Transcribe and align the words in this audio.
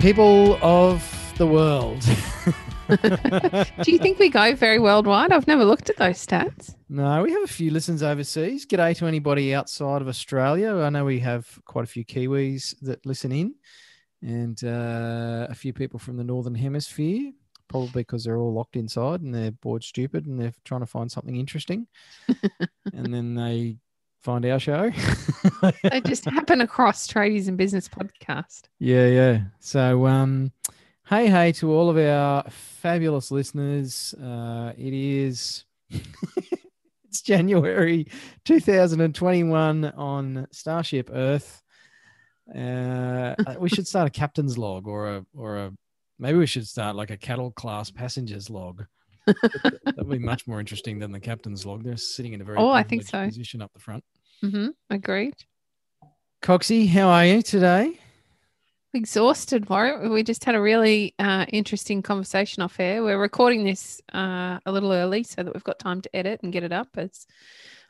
people 0.00 0.58
of 0.62 1.34
the 1.36 1.46
world. 1.46 2.00
Do 3.82 3.92
you 3.92 3.98
think 3.98 4.18
we 4.18 4.30
go 4.30 4.54
very 4.54 4.78
worldwide? 4.78 5.30
I've 5.30 5.46
never 5.46 5.64
looked 5.64 5.90
at 5.90 5.98
those 5.98 6.24
stats. 6.26 6.74
No, 6.88 7.22
we 7.22 7.30
have 7.32 7.42
a 7.42 7.46
few 7.46 7.70
listens 7.70 8.02
overseas. 8.02 8.64
G'day 8.64 8.96
to 8.96 9.06
anybody 9.06 9.54
outside 9.54 10.00
of 10.00 10.08
Australia. 10.08 10.74
I 10.74 10.88
know 10.88 11.04
we 11.04 11.18
have 11.20 11.46
quite 11.66 11.84
a 11.84 11.86
few 11.86 12.04
Kiwis 12.04 12.74
that 12.80 13.04
listen 13.04 13.30
in 13.30 13.54
and 14.22 14.64
uh, 14.64 15.46
a 15.50 15.54
few 15.54 15.74
people 15.74 15.98
from 15.98 16.16
the 16.16 16.24
Northern 16.24 16.54
Hemisphere, 16.54 17.32
probably 17.68 18.00
because 18.00 18.24
they're 18.24 18.38
all 18.38 18.54
locked 18.54 18.76
inside 18.76 19.20
and 19.20 19.34
they're 19.34 19.52
bored 19.52 19.84
stupid 19.84 20.26
and 20.26 20.40
they're 20.40 20.54
trying 20.64 20.80
to 20.80 20.86
find 20.86 21.12
something 21.12 21.36
interesting. 21.36 21.86
and 22.94 23.12
then 23.12 23.34
they 23.34 23.76
find 24.20 24.44
our 24.46 24.58
show. 24.58 24.90
they 25.82 26.00
just 26.02 26.24
happen 26.24 26.60
across 26.60 27.06
Tradies 27.06 27.48
and 27.48 27.56
Business 27.56 27.88
podcast. 27.88 28.62
Yeah, 28.78 29.06
yeah. 29.06 29.40
So, 29.58 30.06
um, 30.06 30.52
hey, 31.08 31.28
hey 31.28 31.52
to 31.52 31.72
all 31.72 31.90
of 31.90 31.96
our 31.96 32.44
fabulous 32.50 33.30
listeners. 33.30 34.14
Uh, 34.14 34.72
it 34.76 34.92
is 34.92 35.64
it's 35.90 37.22
January 37.22 38.06
2021 38.44 39.84
on 39.84 40.46
Starship 40.52 41.10
Earth. 41.12 41.62
Uh, 42.54 43.34
we 43.58 43.68
should 43.68 43.86
start 43.86 44.08
a 44.08 44.10
captain's 44.10 44.58
log 44.58 44.88
or 44.88 45.16
a 45.16 45.26
or 45.34 45.56
a 45.56 45.72
maybe 46.18 46.38
we 46.38 46.46
should 46.46 46.66
start 46.66 46.96
like 46.96 47.10
a 47.10 47.16
cattle 47.16 47.50
class 47.50 47.90
passengers 47.90 48.50
log. 48.50 48.84
That'd 49.26 50.08
be 50.08 50.18
much 50.18 50.46
more 50.46 50.60
interesting 50.60 50.98
than 50.98 51.12
the 51.12 51.20
captain's 51.20 51.64
log. 51.64 51.84
They're 51.84 51.96
sitting 51.96 52.32
in 52.32 52.40
a 52.40 52.44
very 52.44 52.58
oh, 52.58 52.70
I 52.70 52.82
think 52.82 53.04
so. 53.04 53.26
position 53.26 53.62
up 53.62 53.72
the 53.72 53.80
front. 53.80 54.04
Mm-hmm. 54.44 54.68
Agreed. 54.88 55.34
Coxie, 56.42 56.88
how 56.88 57.08
are 57.08 57.26
you 57.26 57.42
today? 57.42 57.98
Exhausted, 58.92 59.68
Warwick. 59.68 60.10
We 60.10 60.22
just 60.22 60.44
had 60.44 60.54
a 60.54 60.60
really 60.60 61.14
uh, 61.18 61.46
interesting 61.50 62.02
conversation 62.02 62.62
off 62.62 62.80
air. 62.80 63.04
We're 63.04 63.20
recording 63.20 63.64
this 63.64 64.00
uh, 64.12 64.58
a 64.66 64.72
little 64.72 64.92
early 64.92 65.22
so 65.22 65.42
that 65.42 65.54
we've 65.54 65.62
got 65.62 65.78
time 65.78 66.00
to 66.00 66.16
edit 66.16 66.40
and 66.42 66.52
get 66.52 66.64
it 66.64 66.72
up, 66.72 66.88
as 66.96 67.26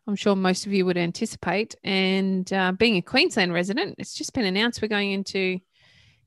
I'm 0.06 0.16
sure 0.16 0.36
most 0.36 0.66
of 0.66 0.72
you 0.72 0.84
would 0.84 0.98
anticipate. 0.98 1.74
And 1.84 2.52
uh, 2.52 2.72
being 2.72 2.96
a 2.96 3.02
Queensland 3.02 3.54
resident, 3.54 3.94
it's 3.98 4.14
just 4.14 4.34
been 4.34 4.44
announced 4.44 4.82
we're 4.82 4.88
going 4.88 5.12
into 5.12 5.58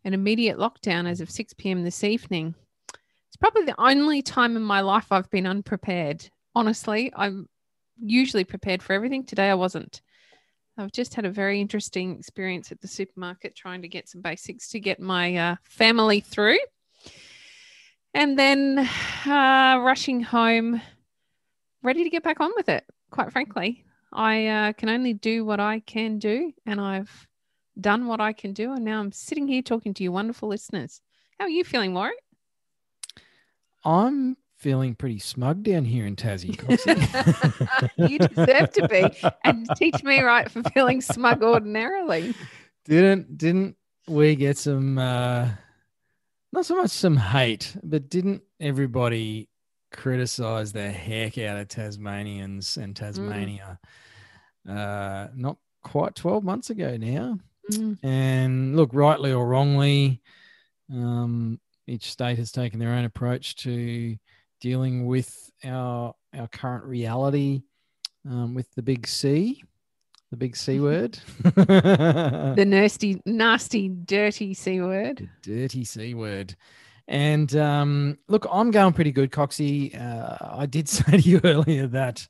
an 0.06 0.14
immediate 0.14 0.58
lockdown 0.58 1.08
as 1.08 1.22
of 1.22 1.30
6 1.30 1.54
p.m. 1.54 1.84
this 1.84 2.04
evening. 2.04 2.56
It's 2.90 3.38
probably 3.38 3.66
the 3.66 3.80
only 3.80 4.22
time 4.22 4.56
in 4.56 4.64
my 4.64 4.82
life 4.82 5.12
I've 5.12 5.30
been 5.30 5.46
unprepared. 5.46 6.28
Honestly, 6.56 7.12
I'm 7.16 7.48
usually 8.02 8.44
prepared 8.44 8.82
for 8.82 8.94
everything. 8.94 9.26
Today 9.26 9.50
I 9.50 9.56
wasn't. 9.56 10.02
I've 10.78 10.92
just 10.92 11.14
had 11.14 11.26
a 11.26 11.30
very 11.30 11.62
interesting 11.62 12.18
experience 12.18 12.72
at 12.72 12.82
the 12.82 12.88
supermarket 12.88 13.56
trying 13.56 13.82
to 13.84 13.88
get 13.88 14.10
some 14.10 14.22
basics 14.22 14.70
to 14.70 14.80
get 14.80 15.00
my 15.00 15.36
uh, 15.36 15.56
family 15.64 16.20
through. 16.20 16.58
And 18.14 18.38
then 18.38 18.80
uh, 19.26 19.80
rushing 19.82 20.22
home, 20.22 20.82
ready 21.84 22.04
to 22.04 22.10
get 22.10 22.24
back 22.24 22.40
on 22.40 22.52
with 22.56 22.70
it, 22.70 22.86
quite 23.12 23.32
frankly. 23.32 23.86
I 24.12 24.48
uh, 24.48 24.74
can 24.74 24.90
only 24.90 25.14
do 25.14 25.44
what 25.44 25.60
I 25.60 25.80
can 25.80 26.20
do, 26.20 26.54
and 26.66 26.80
I've 26.80 27.28
done 27.80 28.06
what 28.06 28.22
I 28.22 28.34
can 28.34 28.54
do. 28.54 28.74
And 28.74 28.86
now 28.86 29.00
I'm 29.00 29.12
sitting 29.12 29.48
here 29.48 29.62
talking 29.62 29.94
to 29.96 30.04
you, 30.04 30.12
wonderful 30.12 30.50
listeners. 30.50 31.02
How 31.40 31.46
are 31.46 31.50
you 31.50 31.64
feeling, 31.64 31.94
Warwick? 31.94 32.16
I'm 33.84 34.38
feeling 34.64 34.96
pretty 34.96 35.20
smug 35.20 35.62
down 35.62 35.84
here 35.84 36.08
in 36.08 36.16
Tassie. 36.16 36.58
you 38.10 38.18
deserve 38.18 38.72
to 38.72 38.88
be, 38.88 39.30
and 39.44 39.68
teach 39.76 40.02
me 40.04 40.22
right 40.22 40.50
for 40.50 40.64
feeling 40.64 41.02
smug 41.02 41.44
ordinarily. 41.44 42.34
Didn't 42.86 43.38
didn't 43.38 43.76
we 44.08 44.36
get 44.36 44.58
some? 44.58 44.98
uh 44.98 45.50
Not 46.54 46.66
so 46.66 46.78
much 46.78 46.92
some 46.92 47.18
hate, 47.18 47.76
but 47.84 48.10
didn't 48.10 48.42
everybody 48.60 49.50
criticize 49.92 50.72
the 50.72 50.90
heck 50.90 51.38
out 51.38 51.60
of 51.60 51.68
Tasmanians 51.68 52.78
and 52.78 52.96
Tasmania? 52.96 53.80
Mm. 54.66 54.78
Uh, 54.78 55.28
not 55.36 55.58
quite 55.84 56.16
twelve 56.16 56.46
months 56.46 56.70
ago 56.70 56.96
now, 56.96 57.38
mm. 57.70 57.98
and 58.02 58.78
look, 58.78 58.92
rightly 58.94 59.34
or 59.34 59.46
wrongly. 59.46 60.22
Um, 60.90 61.60
each 61.86 62.12
state 62.12 62.38
has 62.38 62.52
taken 62.52 62.80
their 62.80 62.94
own 62.94 63.04
approach 63.04 63.56
to 63.58 64.16
dealing 64.64 65.06
with 65.06 65.52
our 65.66 66.16
our 66.36 66.48
current 66.48 66.86
reality 66.86 67.62
um, 68.28 68.56
with 68.56 68.74
the 68.76 68.82
big 68.82 69.06
C, 69.06 69.62
the 70.32 70.38
big 70.38 70.56
C 70.56 70.78
mm-hmm. 70.78 70.84
word, 70.84 71.20
the 72.56 72.66
nasty, 72.66 73.22
nasty, 73.26 73.90
dirty 73.90 74.54
C 74.56 74.82
word, 74.82 75.18
the 75.44 75.58
dirty 75.58 75.84
C 75.84 76.16
word. 76.16 76.56
And 77.10 77.54
um, 77.58 78.18
look, 78.30 78.48
I'm 78.50 78.72
going 78.72 78.94
pretty 78.94 79.12
good, 79.12 79.32
Coxie. 79.32 80.00
Uh, 80.00 80.38
I 80.42 80.66
did 80.66 80.88
say 80.90 81.18
to 81.18 81.20
you 81.20 81.42
earlier 81.44 81.86
that 81.88 82.26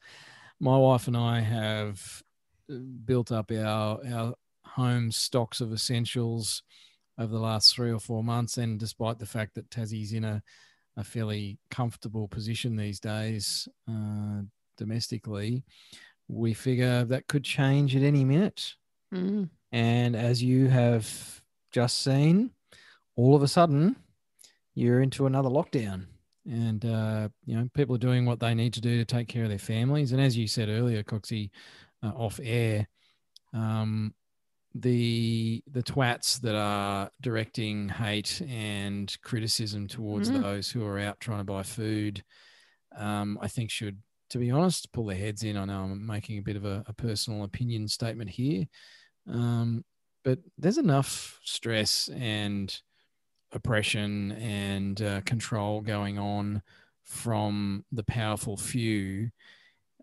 my 0.59 0.75
wife 0.75 1.07
and 1.07 1.15
I 1.15 1.39
have 1.39 2.23
uh, 2.69 2.77
built 3.05 3.31
up 3.31 3.51
our 3.51 3.99
our 4.11 4.33
home 4.65 5.11
stocks 5.11 5.61
of 5.61 5.71
essentials 5.71 6.63
over 7.19 7.31
the 7.31 7.39
last 7.39 7.75
three 7.75 7.91
or 7.91 7.99
four 7.99 8.23
months, 8.23 8.57
and 8.57 8.79
despite 8.79 9.19
the 9.19 9.27
fact 9.27 9.53
that 9.53 9.69
Tassie's 9.69 10.13
in 10.13 10.23
a 10.23 10.41
a 10.97 11.03
fairly 11.03 11.57
comfortable 11.71 12.27
position 12.27 12.75
these 12.75 12.99
days 12.99 13.67
uh, 13.89 14.41
domestically, 14.77 15.63
we 16.27 16.53
figure 16.53 17.03
that 17.05 17.27
could 17.27 17.43
change 17.43 17.95
at 17.95 18.03
any 18.03 18.23
minute. 18.23 18.75
Mm. 19.13 19.49
And 19.71 20.15
as 20.15 20.41
you 20.41 20.67
have 20.67 21.41
just 21.71 22.03
seen, 22.03 22.51
all 23.15 23.35
of 23.35 23.43
a 23.43 23.47
sudden, 23.47 23.95
you're 24.75 25.01
into 25.01 25.25
another 25.25 25.49
lockdown. 25.49 26.05
And, 26.45 26.83
uh, 26.85 27.29
you 27.45 27.55
know, 27.55 27.69
people 27.73 27.95
are 27.95 27.99
doing 27.99 28.25
what 28.25 28.39
they 28.39 28.53
need 28.53 28.73
to 28.73 28.81
do 28.81 28.97
to 28.97 29.05
take 29.05 29.27
care 29.27 29.43
of 29.43 29.49
their 29.49 29.59
families. 29.59 30.11
And 30.11 30.21
as 30.21 30.37
you 30.37 30.47
said 30.47 30.69
earlier, 30.69 31.03
Coxie, 31.03 31.51
uh, 32.03 32.11
off 32.15 32.39
air, 32.43 32.87
um, 33.53 34.13
the 34.75 35.63
the 35.71 35.83
twats 35.83 36.41
that 36.41 36.55
are 36.55 37.09
directing 37.21 37.89
hate 37.89 38.41
and 38.49 39.15
criticism 39.21 39.87
towards 39.87 40.29
mm. 40.29 40.41
those 40.41 40.69
who 40.69 40.83
are 40.85 40.99
out 40.99 41.19
trying 41.19 41.39
to 41.39 41.43
buy 41.43 41.63
food, 41.63 42.23
um, 42.97 43.37
I 43.41 43.47
think 43.47 43.69
should, 43.69 43.99
to 44.31 44.39
be 44.39 44.49
honest, 44.49 44.91
pull 44.91 45.05
their 45.05 45.17
heads 45.17 45.43
in. 45.43 45.57
I 45.57 45.65
know 45.65 45.83
I'm 45.83 46.05
making 46.05 46.39
a 46.39 46.41
bit 46.41 46.55
of 46.55 46.65
a, 46.65 46.83
a 46.87 46.93
personal 46.93 47.43
opinion 47.43 47.87
statement 47.87 48.31
here, 48.31 48.65
um, 49.31 49.85
but 50.23 50.39
there's 50.57 50.79
enough 50.79 51.39
stress 51.43 52.09
and 52.09 52.75
oppression 53.51 54.31
and 54.33 54.99
uh, 55.01 55.21
control 55.21 55.81
going 55.81 56.17
on 56.17 56.63
from 57.03 57.85
the 57.91 58.03
powerful 58.03 58.57
few. 58.57 59.29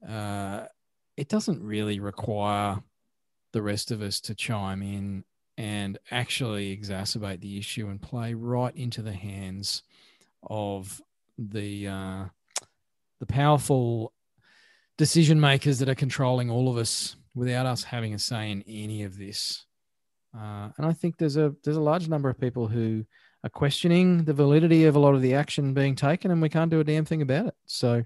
Uh, 0.08 0.66
it 1.16 1.28
doesn't 1.28 1.62
really 1.62 1.98
require 1.98 2.80
the 3.52 3.62
rest 3.62 3.90
of 3.90 4.02
us 4.02 4.20
to 4.20 4.34
chime 4.34 4.82
in 4.82 5.24
and 5.58 5.98
actually 6.10 6.76
exacerbate 6.76 7.40
the 7.40 7.58
issue 7.58 7.88
and 7.88 8.00
play 8.00 8.34
right 8.34 8.74
into 8.76 9.02
the 9.02 9.12
hands 9.12 9.82
of 10.48 11.02
the 11.38 11.86
uh, 11.86 12.24
the 13.18 13.26
powerful 13.26 14.12
decision 14.96 15.40
makers 15.40 15.78
that 15.78 15.88
are 15.88 15.94
controlling 15.94 16.50
all 16.50 16.70
of 16.70 16.76
us 16.76 17.16
without 17.34 17.66
us 17.66 17.84
having 17.84 18.14
a 18.14 18.18
say 18.18 18.50
in 18.50 18.62
any 18.66 19.02
of 19.02 19.18
this. 19.18 19.66
Uh, 20.36 20.68
and 20.76 20.86
I 20.86 20.92
think 20.92 21.16
there's 21.16 21.36
a 21.36 21.54
there's 21.64 21.76
a 21.76 21.82
large 21.82 22.08
number 22.08 22.28
of 22.28 22.40
people 22.40 22.68
who 22.68 23.04
are 23.42 23.50
questioning 23.50 24.24
the 24.24 24.32
validity 24.32 24.84
of 24.84 24.96
a 24.96 24.98
lot 24.98 25.14
of 25.14 25.22
the 25.22 25.34
action 25.34 25.74
being 25.74 25.96
taken, 25.96 26.30
and 26.30 26.40
we 26.40 26.48
can't 26.48 26.70
do 26.70 26.80
a 26.80 26.84
damn 26.84 27.04
thing 27.04 27.22
about 27.22 27.46
it. 27.46 27.54
So 27.66 28.04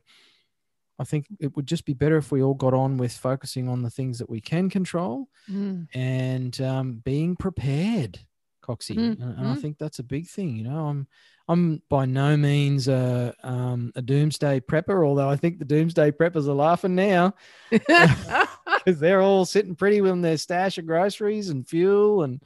I 0.98 1.04
think 1.04 1.26
it 1.40 1.56
would 1.56 1.66
just 1.66 1.84
be 1.84 1.92
better 1.92 2.16
if 2.16 2.30
we 2.30 2.42
all 2.42 2.54
got 2.54 2.74
on 2.74 2.98
with 2.98 3.12
focusing 3.12 3.68
on 3.68 3.82
the 3.82 3.90
things 3.90 4.18
that 4.18 4.30
we 4.30 4.40
can 4.40 4.70
control 4.70 5.28
mm. 5.50 5.88
and 5.92 6.60
um, 6.60 7.02
being 7.04 7.34
prepared, 7.34 8.20
Coxie. 8.62 8.96
Mm. 8.96 9.20
And, 9.20 9.48
I 9.48 9.56
think 9.56 9.78
that's 9.78 9.98
a 9.98 10.04
big 10.04 10.28
thing. 10.28 10.56
You 10.56 10.64
know, 10.64 10.86
I'm 10.86 11.08
I'm 11.48 11.82
by 11.90 12.06
no 12.06 12.36
means 12.36 12.88
a, 12.88 13.34
um, 13.42 13.92
a 13.96 14.02
doomsday 14.02 14.60
prepper, 14.60 15.06
although 15.06 15.28
I 15.28 15.36
think 15.36 15.58
the 15.58 15.64
doomsday 15.64 16.12
preppers 16.12 16.48
are 16.48 16.54
laughing 16.54 16.94
now 16.94 17.34
because 17.70 19.00
they're 19.00 19.20
all 19.20 19.44
sitting 19.44 19.74
pretty 19.74 20.00
with 20.00 20.22
their 20.22 20.38
stash 20.38 20.78
of 20.78 20.86
groceries 20.86 21.50
and 21.50 21.68
fuel 21.68 22.22
and 22.22 22.40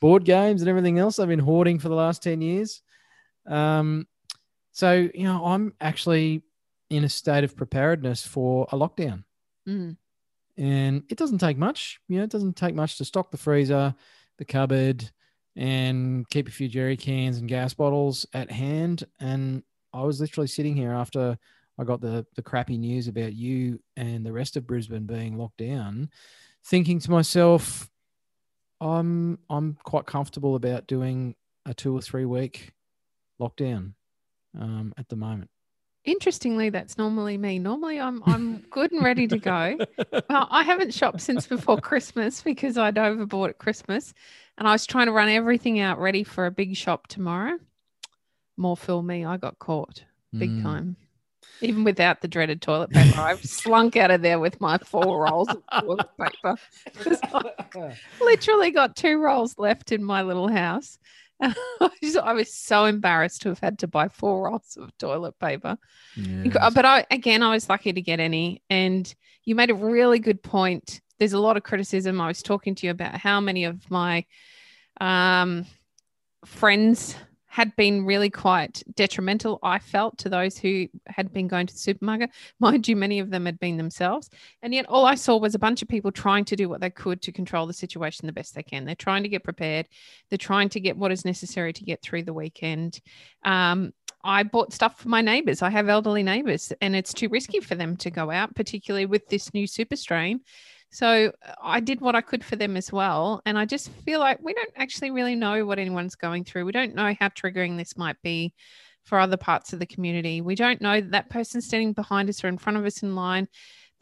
board 0.00 0.24
games 0.24 0.62
and 0.62 0.68
everything 0.68 0.98
else 0.98 1.18
I've 1.18 1.28
been 1.28 1.38
hoarding 1.38 1.78
for 1.78 1.90
the 1.90 1.94
last 1.94 2.22
ten 2.22 2.40
years. 2.40 2.80
Um, 3.46 4.08
so 4.72 4.92
you 5.14 5.24
know, 5.24 5.44
I'm 5.44 5.74
actually 5.80 6.42
in 6.92 7.04
a 7.04 7.08
state 7.08 7.42
of 7.44 7.56
preparedness 7.56 8.26
for 8.26 8.66
a 8.70 8.76
lockdown, 8.76 9.24
Mm. 9.66 9.96
and 10.56 11.04
it 11.08 11.16
doesn't 11.18 11.38
take 11.38 11.56
much. 11.56 12.00
You 12.08 12.18
know, 12.18 12.24
it 12.24 12.30
doesn't 12.30 12.56
take 12.56 12.74
much 12.74 12.98
to 12.98 13.04
stock 13.04 13.30
the 13.30 13.38
freezer, 13.38 13.94
the 14.38 14.44
cupboard, 14.44 15.10
and 15.56 16.28
keep 16.30 16.48
a 16.48 16.50
few 16.50 16.68
jerry 16.68 16.96
cans 16.96 17.38
and 17.38 17.48
gas 17.48 17.74
bottles 17.74 18.26
at 18.34 18.50
hand. 18.50 19.04
And 19.20 19.62
I 19.92 20.02
was 20.02 20.20
literally 20.20 20.48
sitting 20.48 20.76
here 20.76 20.92
after 20.92 21.38
I 21.78 21.84
got 21.84 22.00
the 22.00 22.26
the 22.34 22.42
crappy 22.42 22.76
news 22.78 23.08
about 23.08 23.32
you 23.32 23.80
and 23.96 24.24
the 24.26 24.32
rest 24.32 24.56
of 24.56 24.66
Brisbane 24.66 25.06
being 25.06 25.36
locked 25.38 25.58
down, 25.58 26.10
thinking 26.64 26.98
to 27.00 27.10
myself, 27.10 27.90
I'm 28.80 29.38
I'm 29.48 29.78
quite 29.84 30.06
comfortable 30.06 30.54
about 30.56 30.86
doing 30.86 31.34
a 31.66 31.72
two 31.74 31.96
or 31.96 32.02
three 32.02 32.24
week 32.26 32.72
lockdown 33.40 33.94
um, 34.58 34.92
at 34.98 35.08
the 35.08 35.16
moment. 35.16 35.50
Interestingly, 36.04 36.68
that's 36.70 36.98
normally 36.98 37.38
me. 37.38 37.58
Normally, 37.60 38.00
I'm 38.00 38.22
I'm 38.26 38.58
good 38.70 38.90
and 38.90 39.04
ready 39.04 39.28
to 39.28 39.38
go. 39.38 39.76
Well, 40.28 40.48
I 40.50 40.64
haven't 40.64 40.92
shopped 40.94 41.20
since 41.20 41.46
before 41.46 41.78
Christmas 41.78 42.42
because 42.42 42.76
I'd 42.76 42.96
overbought 42.96 43.50
at 43.50 43.58
Christmas, 43.58 44.12
and 44.58 44.66
I 44.66 44.72
was 44.72 44.84
trying 44.84 45.06
to 45.06 45.12
run 45.12 45.28
everything 45.28 45.78
out 45.78 46.00
ready 46.00 46.24
for 46.24 46.46
a 46.46 46.50
big 46.50 46.76
shop 46.76 47.06
tomorrow. 47.06 47.56
More 48.56 48.76
fool 48.76 49.02
me, 49.02 49.24
I 49.24 49.36
got 49.36 49.58
caught 49.60 50.04
big 50.36 50.50
Mm. 50.50 50.62
time. 50.62 50.96
Even 51.60 51.84
without 51.84 52.20
the 52.20 52.26
dreaded 52.28 52.60
toilet 52.60 52.90
paper, 52.90 53.20
I've 53.20 53.44
slunk 53.44 53.96
out 53.96 54.10
of 54.10 54.22
there 54.22 54.40
with 54.40 54.60
my 54.60 54.78
four 54.78 55.22
rolls 55.22 55.48
of 55.48 55.62
toilet 55.80 56.08
paper. 56.18 56.56
Literally 58.20 58.70
got 58.72 58.96
two 58.96 59.18
rolls 59.18 59.56
left 59.58 59.92
in 59.92 60.02
my 60.02 60.22
little 60.22 60.48
house. 60.48 60.98
I 62.22 62.32
was- 62.32 62.52
so 62.54 62.84
embarrassed 62.84 63.42
to 63.42 63.48
have 63.48 63.58
had 63.58 63.78
to 63.80 63.86
buy 63.88 64.08
four 64.08 64.44
rolls 64.44 64.76
of 64.80 64.96
toilet 64.98 65.38
paper. 65.38 65.76
Yes. 66.16 66.74
But 66.74 66.84
I 66.84 67.06
again, 67.10 67.42
I 67.42 67.50
was 67.50 67.68
lucky 67.68 67.92
to 67.92 68.00
get 68.02 68.20
any. 68.20 68.62
And 68.70 69.12
you 69.44 69.54
made 69.54 69.70
a 69.70 69.74
really 69.74 70.18
good 70.18 70.42
point. 70.42 71.00
There's 71.18 71.32
a 71.32 71.38
lot 71.38 71.56
of 71.56 71.62
criticism. 71.62 72.20
I 72.20 72.28
was 72.28 72.42
talking 72.42 72.74
to 72.76 72.86
you 72.86 72.90
about 72.90 73.16
how 73.16 73.40
many 73.40 73.64
of 73.64 73.90
my 73.90 74.24
um, 75.00 75.66
friends 76.44 77.16
had 77.52 77.76
been 77.76 78.06
really 78.06 78.30
quite 78.30 78.82
detrimental. 78.96 79.58
I 79.62 79.78
felt 79.78 80.16
to 80.16 80.30
those 80.30 80.56
who 80.56 80.88
had 81.06 81.34
been 81.34 81.48
going 81.48 81.66
to 81.66 81.74
the 81.74 81.78
supermarket. 81.78 82.30
Mind 82.60 82.88
you, 82.88 82.96
many 82.96 83.18
of 83.18 83.28
them 83.28 83.44
had 83.44 83.60
been 83.60 83.76
themselves. 83.76 84.30
And 84.62 84.72
yet, 84.72 84.86
all 84.88 85.04
I 85.04 85.16
saw 85.16 85.36
was 85.36 85.54
a 85.54 85.58
bunch 85.58 85.82
of 85.82 85.88
people 85.88 86.10
trying 86.10 86.46
to 86.46 86.56
do 86.56 86.70
what 86.70 86.80
they 86.80 86.88
could 86.88 87.20
to 87.20 87.30
control 87.30 87.66
the 87.66 87.74
situation 87.74 88.26
the 88.26 88.32
best 88.32 88.54
they 88.54 88.62
can. 88.62 88.86
They're 88.86 88.94
trying 88.94 89.22
to 89.24 89.28
get 89.28 89.44
prepared. 89.44 89.86
They're 90.30 90.38
trying 90.38 90.70
to 90.70 90.80
get 90.80 90.96
what 90.96 91.12
is 91.12 91.26
necessary 91.26 91.74
to 91.74 91.84
get 91.84 92.00
through 92.00 92.22
the 92.22 92.32
weekend. 92.32 93.00
Um, 93.44 93.92
I 94.24 94.44
bought 94.44 94.72
stuff 94.72 94.98
for 94.98 95.10
my 95.10 95.20
neighbors. 95.20 95.60
I 95.60 95.68
have 95.68 95.90
elderly 95.90 96.22
neighbors, 96.22 96.72
and 96.80 96.96
it's 96.96 97.12
too 97.12 97.28
risky 97.28 97.60
for 97.60 97.74
them 97.74 97.98
to 97.98 98.10
go 98.10 98.30
out, 98.30 98.54
particularly 98.54 99.04
with 99.04 99.28
this 99.28 99.52
new 99.52 99.66
super 99.66 99.96
strain. 99.96 100.40
So 100.92 101.32
I 101.60 101.80
did 101.80 102.02
what 102.02 102.14
I 102.14 102.20
could 102.20 102.44
for 102.44 102.54
them 102.54 102.76
as 102.76 102.92
well. 102.92 103.40
And 103.46 103.58
I 103.58 103.64
just 103.64 103.88
feel 104.04 104.20
like 104.20 104.38
we 104.42 104.52
don't 104.52 104.72
actually 104.76 105.10
really 105.10 105.34
know 105.34 105.64
what 105.64 105.78
anyone's 105.78 106.16
going 106.16 106.44
through. 106.44 106.66
We 106.66 106.72
don't 106.72 106.94
know 106.94 107.14
how 107.18 107.28
triggering 107.28 107.78
this 107.78 107.96
might 107.96 108.20
be 108.22 108.52
for 109.04 109.18
other 109.18 109.38
parts 109.38 109.72
of 109.72 109.78
the 109.78 109.86
community. 109.86 110.42
We 110.42 110.54
don't 110.54 110.82
know 110.82 111.00
that 111.00 111.12
that 111.12 111.30
person 111.30 111.62
standing 111.62 111.94
behind 111.94 112.28
us 112.28 112.44
or 112.44 112.48
in 112.48 112.58
front 112.58 112.76
of 112.76 112.84
us 112.84 113.02
in 113.02 113.16
line 113.16 113.48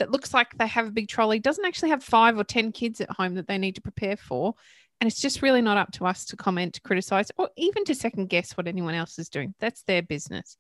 that 0.00 0.10
looks 0.10 0.34
like 0.34 0.58
they 0.58 0.66
have 0.66 0.88
a 0.88 0.90
big 0.90 1.08
trolley 1.08 1.38
doesn't 1.38 1.64
actually 1.64 1.90
have 1.90 2.02
five 2.02 2.37
or 2.37 2.42
10 2.42 2.72
kids 2.72 3.00
at 3.00 3.10
home 3.10 3.37
that 3.37 3.46
they 3.46 3.56
need 3.56 3.76
to 3.76 3.82
prepare 3.82 4.16
for. 4.16 4.54
And 5.00 5.06
it's 5.08 5.20
just 5.20 5.42
really 5.42 5.62
not 5.62 5.76
up 5.76 5.92
to 5.92 6.06
us 6.06 6.25
to 6.26 6.37
comment, 6.37 6.75
to 6.75 6.81
criticize, 6.81 7.31
or 7.38 7.50
even 7.56 7.84
to 7.84 7.94
second 7.94 8.31
guess 8.31 8.56
what 8.56 8.66
anyone 8.66 8.94
else 8.94 9.16
is 9.19 9.28
doing. 9.28 9.54
That's 9.60 9.84
their 9.84 10.02
business. 10.02 10.56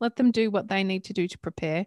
Let 0.00 0.16
them 0.16 0.30
do 0.30 0.50
what 0.50 0.68
they 0.68 0.84
need 0.84 1.04
to 1.04 1.12
do 1.12 1.28
to 1.28 1.38
prepare. 1.38 1.86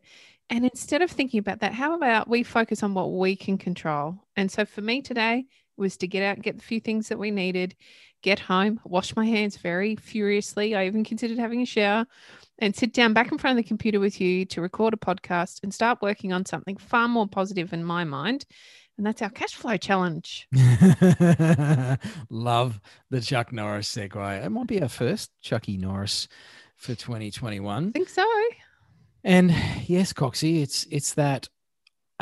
And 0.50 0.66
instead 0.66 1.02
of 1.02 1.10
thinking 1.10 1.40
about 1.40 1.62
that, 1.62 1.74
how 1.74 1.96
about 1.96 2.28
we 2.28 2.44
focus 2.44 2.84
on 2.84 2.94
what 2.94 3.13
we 3.13 3.36
can 3.36 3.58
control? 3.58 4.19
And 4.36 4.52
so 4.52 4.66
for 4.66 4.81
me 4.81 5.02
today 5.02 5.46
was 5.78 5.98
to 5.98 6.08
get 6.08 6.24
out, 6.24 6.42
get 6.42 6.58
the 6.58 6.63
few 6.63 6.81
things 6.81 7.08
that 7.08 7.18
we 7.18 7.31
needed, 7.31 7.75
get 8.22 8.40
home, 8.40 8.80
wash 8.84 9.16
my 9.16 9.25
hands 9.25 9.58
very 9.58 9.96
furiously. 9.96 10.75
I 10.75 10.88
even 10.88 11.04
considered 11.04 11.40
having 11.40 11.62
a 11.62 11.66
shower 11.66 12.06
and 12.60 12.75
sit 12.75 12.94
down 12.94 13.13
back 13.13 13.31
in 13.31 13.38
front 13.38 13.58
of 13.58 13.63
the 13.63 13.68
computer 13.68 14.00
with 14.00 14.19
you 14.19 14.46
to 14.46 14.62
record 14.62 14.94
a 14.94 14.98
podcast 14.98 15.62
and 15.63 15.74
start 15.74 16.02
working 16.02 16.34
on 16.34 16.46
something 16.46 16.78
far 16.78 17.08
more 17.08 17.28
positive 17.28 17.72
in 17.74 17.84
my 17.84 18.04
mind. 18.04 18.46
And 18.98 19.08
that's 19.08 19.22
our 19.22 19.30
cash 19.30 19.54
flow 19.54 19.78
challenge. 19.78 20.48
Love 22.30 22.80
the 23.10 23.22
Chuck 23.22 23.52
Norris 23.52 23.94
segue. 23.94 24.46
It 24.46 24.50
might 24.50 24.68
be 24.68 24.81
our 24.81 24.90
first 24.90 25.31
Chucky 25.42 25.78
Norris 25.78 26.28
for 26.81 26.95
2021. 26.95 27.88
I 27.88 27.92
think 27.92 28.10
so. 28.10 28.28
And 29.24 29.56
yes, 29.86 30.13
Coxie, 30.13 30.63
it's 30.63 30.88
it's 30.89 31.13
that 31.13 31.48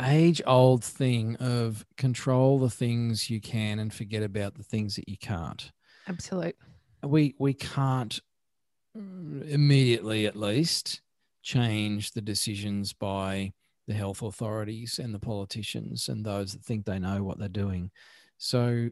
age 0.02 0.42
old 0.46 0.84
thing 0.84 1.36
of 1.36 1.84
control 1.96 2.58
the 2.58 2.70
things 2.70 3.30
you 3.30 3.40
can 3.40 3.78
and 3.78 3.92
forget 3.92 4.22
about 4.22 4.54
the 4.54 4.62
things 4.62 4.96
that 4.96 5.08
you 5.08 5.16
can't. 5.16 5.72
Absolute. 6.06 6.56
We 7.02 7.34
we 7.38 7.54
can't 7.54 8.20
mm, 8.96 9.48
immediately 9.48 10.26
at 10.26 10.36
least 10.36 11.00
change 11.42 12.12
the 12.12 12.20
decisions 12.20 12.92
by 12.92 13.52
the 13.86 13.94
health 13.94 14.20
authorities 14.20 15.00
and 15.02 15.14
the 15.14 15.18
politicians 15.18 16.08
and 16.08 16.24
those 16.24 16.52
that 16.52 16.62
think 16.62 16.84
they 16.84 16.98
know 16.98 17.24
what 17.24 17.38
they're 17.38 17.48
doing. 17.48 17.90
So 18.36 18.90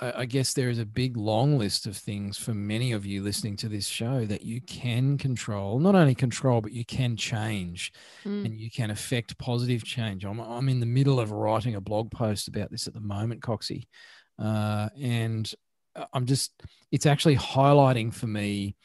I, 0.00 0.12
I 0.18 0.24
guess 0.26 0.54
there 0.54 0.70
is 0.70 0.78
a 0.78 0.86
big 0.86 1.16
long 1.16 1.58
list 1.58 1.86
of 1.86 1.96
things 1.96 2.38
for 2.38 2.54
many 2.54 2.92
of 2.92 3.04
you 3.04 3.22
listening 3.22 3.56
to 3.58 3.68
this 3.68 3.86
show 3.86 4.24
that 4.26 4.42
you 4.42 4.60
can 4.60 5.18
control, 5.18 5.78
not 5.78 5.94
only 5.94 6.14
control, 6.14 6.60
but 6.60 6.72
you 6.72 6.84
can 6.84 7.16
change 7.16 7.92
Mm. 8.24 8.44
and 8.46 8.60
you 8.60 8.70
can 8.70 8.90
affect 8.90 9.38
positive 9.38 9.84
change. 9.84 10.24
I'm, 10.24 10.38
I'm 10.38 10.68
in 10.68 10.80
the 10.80 10.86
middle 10.86 11.18
of 11.18 11.32
writing 11.32 11.74
a 11.74 11.80
blog 11.80 12.10
post 12.10 12.46
about 12.48 12.70
this 12.70 12.86
at 12.86 12.94
the 12.94 13.00
moment, 13.00 13.42
Coxie. 13.42 13.88
Uh, 14.38 14.88
and 15.00 15.52
I'm 16.12 16.26
just, 16.26 16.52
it's 16.90 17.06
actually 17.06 17.36
highlighting 17.36 18.14
for 18.14 18.26
me 18.26 18.76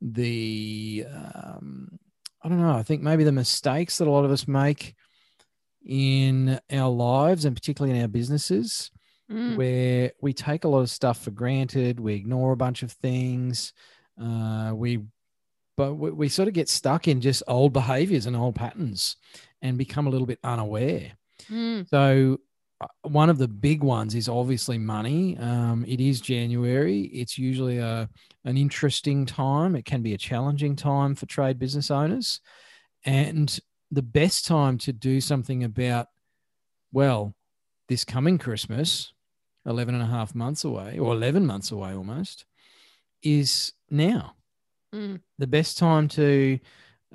the, 0.00 1.06
um, 1.10 1.98
I 2.42 2.48
don't 2.48 2.60
know, 2.60 2.76
I 2.76 2.82
think 2.82 3.02
maybe 3.02 3.24
the 3.24 3.32
mistakes 3.32 3.98
that 3.98 4.08
a 4.08 4.10
lot 4.10 4.24
of 4.24 4.30
us 4.30 4.46
make 4.46 4.94
in 5.84 6.60
our 6.70 6.90
lives 6.90 7.44
and 7.44 7.56
particularly 7.56 7.96
in 7.96 8.02
our 8.02 8.08
businesses 8.08 8.90
Mm. 9.32 9.56
where 9.56 10.12
we 10.20 10.34
take 10.34 10.64
a 10.64 10.68
lot 10.68 10.80
of 10.80 10.90
stuff 10.90 11.22
for 11.22 11.30
granted, 11.30 11.98
we 11.98 12.14
ignore 12.14 12.52
a 12.52 12.56
bunch 12.56 12.82
of 12.82 12.92
things, 12.92 13.72
uh, 14.20 14.72
we, 14.74 15.06
but 15.76 15.94
we, 15.94 16.10
we 16.10 16.28
sort 16.28 16.48
of 16.48 16.54
get 16.54 16.68
stuck 16.68 17.08
in 17.08 17.22
just 17.22 17.42
old 17.48 17.72
behaviors 17.72 18.26
and 18.26 18.36
old 18.36 18.56
patterns, 18.56 19.16
and 19.62 19.78
become 19.78 20.06
a 20.06 20.10
little 20.10 20.26
bit 20.26 20.38
unaware. 20.44 21.12
Mm. 21.48 21.88
So 21.88 22.40
uh, 22.82 22.88
one 23.08 23.30
of 23.30 23.38
the 23.38 23.48
big 23.48 23.82
ones 23.82 24.14
is 24.14 24.28
obviously 24.28 24.76
money. 24.76 25.38
Um, 25.38 25.86
it 25.88 26.00
is 26.00 26.20
January. 26.20 27.02
It's 27.04 27.38
usually 27.38 27.78
a 27.78 28.10
an 28.44 28.56
interesting 28.58 29.24
time. 29.24 29.76
It 29.76 29.86
can 29.86 30.02
be 30.02 30.12
a 30.12 30.18
challenging 30.18 30.76
time 30.76 31.14
for 31.14 31.24
trade 31.24 31.58
business 31.58 31.90
owners, 31.90 32.40
and 33.06 33.58
the 33.90 34.02
best 34.02 34.46
time 34.46 34.76
to 34.78 34.92
do 34.92 35.20
something 35.20 35.64
about, 35.64 36.08
well, 36.92 37.34
this 37.88 38.04
coming 38.04 38.38
Christmas, 38.38 39.12
11 39.66 39.94
and 39.94 40.02
a 40.02 40.06
half 40.06 40.34
months 40.34 40.64
away, 40.64 40.98
or 40.98 41.12
11 41.12 41.46
months 41.46 41.70
away 41.70 41.94
almost, 41.94 42.44
is 43.22 43.72
now. 43.90 44.34
Mm. 44.94 45.20
The 45.38 45.46
best 45.46 45.78
time 45.78 46.08
to 46.08 46.58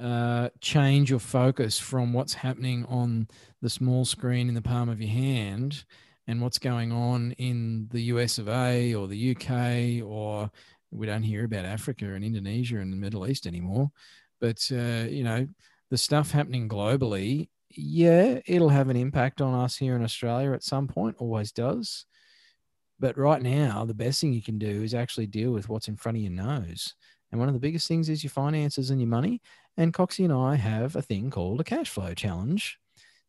uh, 0.02 0.50
change 0.62 1.10
your 1.10 1.20
focus 1.20 1.80
from 1.80 2.14
what's 2.14 2.34
happening 2.34 2.86
on 2.86 3.28
the 3.62 3.70
small 3.70 4.06
screen 4.06 4.48
in 4.48 4.54
the 4.54 4.62
palm 4.62 4.90
of 4.90 5.02
your 5.02 5.12
hand 5.12 5.84
and 6.28 6.42
what's 6.42 6.60
going 6.60 6.92
on 6.92 7.32
in 7.34 7.88
the 7.92 8.02
US 8.04 8.38
of 8.38 8.50
A 8.50 8.94
or 8.94 9.08
the 9.08 9.32
UK, 9.36 10.06
or 10.08 10.52
we 10.92 11.08
don't 11.08 11.24
hear 11.24 11.46
about 11.46 11.66
Africa 11.66 12.14
and 12.14 12.24
Indonesia 12.24 12.80
and 12.80 12.92
the 12.92 12.98
Middle 12.98 13.28
East 13.28 13.48
anymore. 13.48 13.92
But, 14.40 14.70
uh, 14.72 15.08
you 15.10 15.24
know, 15.24 15.48
the 15.90 15.98
stuff 15.98 16.32
happening 16.32 16.70
globally, 16.70 17.50
yeah, 17.70 18.40
it'll 18.46 18.70
have 18.70 18.90
an 18.90 18.98
impact 18.98 19.42
on 19.42 19.54
us 19.54 19.78
here 19.78 19.96
in 19.96 20.04
Australia 20.04 20.52
at 20.52 20.64
some 20.64 20.88
point, 20.88 21.16
always 21.18 21.52
does. 21.52 22.06
But 23.00 23.18
right 23.18 23.42
now, 23.42 23.86
the 23.86 23.94
best 23.94 24.20
thing 24.20 24.34
you 24.34 24.42
can 24.42 24.58
do 24.58 24.84
is 24.84 24.94
actually 24.94 25.28
deal 25.28 25.52
with 25.52 25.70
what's 25.70 25.88
in 25.88 25.98
front 25.98 26.18
of 26.18 26.24
your 26.24 26.32
nose. 26.32 26.96
And 27.32 27.40
one 27.40 27.50
of 27.50 27.54
the 27.54 27.60
biggest 27.60 27.88
things 27.88 28.10
is 28.10 28.24
your 28.24 28.32
finances 28.32 28.90
and 28.90 29.00
your 29.00 29.10
money. 29.10 29.42
And 29.76 29.94
Coxie 29.94 30.24
and 30.26 30.34
I 30.34 30.56
have 30.56 30.96
a 30.96 31.02
thing 31.02 31.30
called 31.30 31.62
a 31.62 31.64
cash 31.64 31.90
flow 31.90 32.14
challenge 32.14 32.80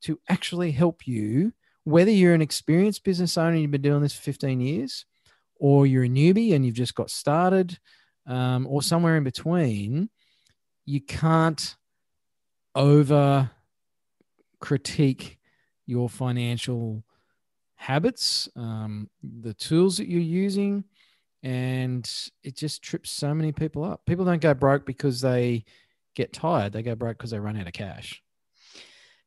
to 0.02 0.18
actually 0.28 0.70
help 0.70 1.06
you, 1.06 1.52
whether 1.84 2.10
you're 2.10 2.34
an 2.34 2.42
experienced 2.42 3.04
business 3.04 3.36
owner 3.36 3.50
and 3.50 3.60
you've 3.60 3.70
been 3.70 3.82
doing 3.82 4.02
this 4.02 4.14
for 4.14 4.22
15 4.22 4.60
years, 4.60 5.04
or 5.56 5.86
you're 5.86 6.04
a 6.04 6.08
newbie 6.08 6.54
and 6.54 6.64
you've 6.64 6.74
just 6.74 6.94
got 6.94 7.10
started, 7.10 7.78
um, 8.26 8.66
or 8.66 8.82
somewhere 8.82 9.16
in 9.16 9.24
between, 9.24 10.08
you 10.86 11.00
can't 11.00 11.76
over 12.74 13.50
critique 14.60 15.38
your 15.86 16.08
financial 16.08 17.02
habits, 17.78 18.48
um, 18.56 19.08
the 19.22 19.54
tools 19.54 19.96
that 19.96 20.08
you're 20.08 20.20
using, 20.20 20.84
and 21.42 22.10
it 22.42 22.56
just 22.56 22.82
trips 22.82 23.10
so 23.10 23.32
many 23.32 23.52
people 23.52 23.84
up. 23.84 24.04
People 24.04 24.24
don't 24.24 24.42
go 24.42 24.52
broke 24.52 24.84
because 24.84 25.20
they 25.20 25.64
get 26.14 26.32
tired; 26.32 26.72
they 26.72 26.82
go 26.82 26.94
broke 26.94 27.16
because 27.16 27.30
they 27.30 27.38
run 27.38 27.56
out 27.56 27.66
of 27.66 27.72
cash. 27.72 28.22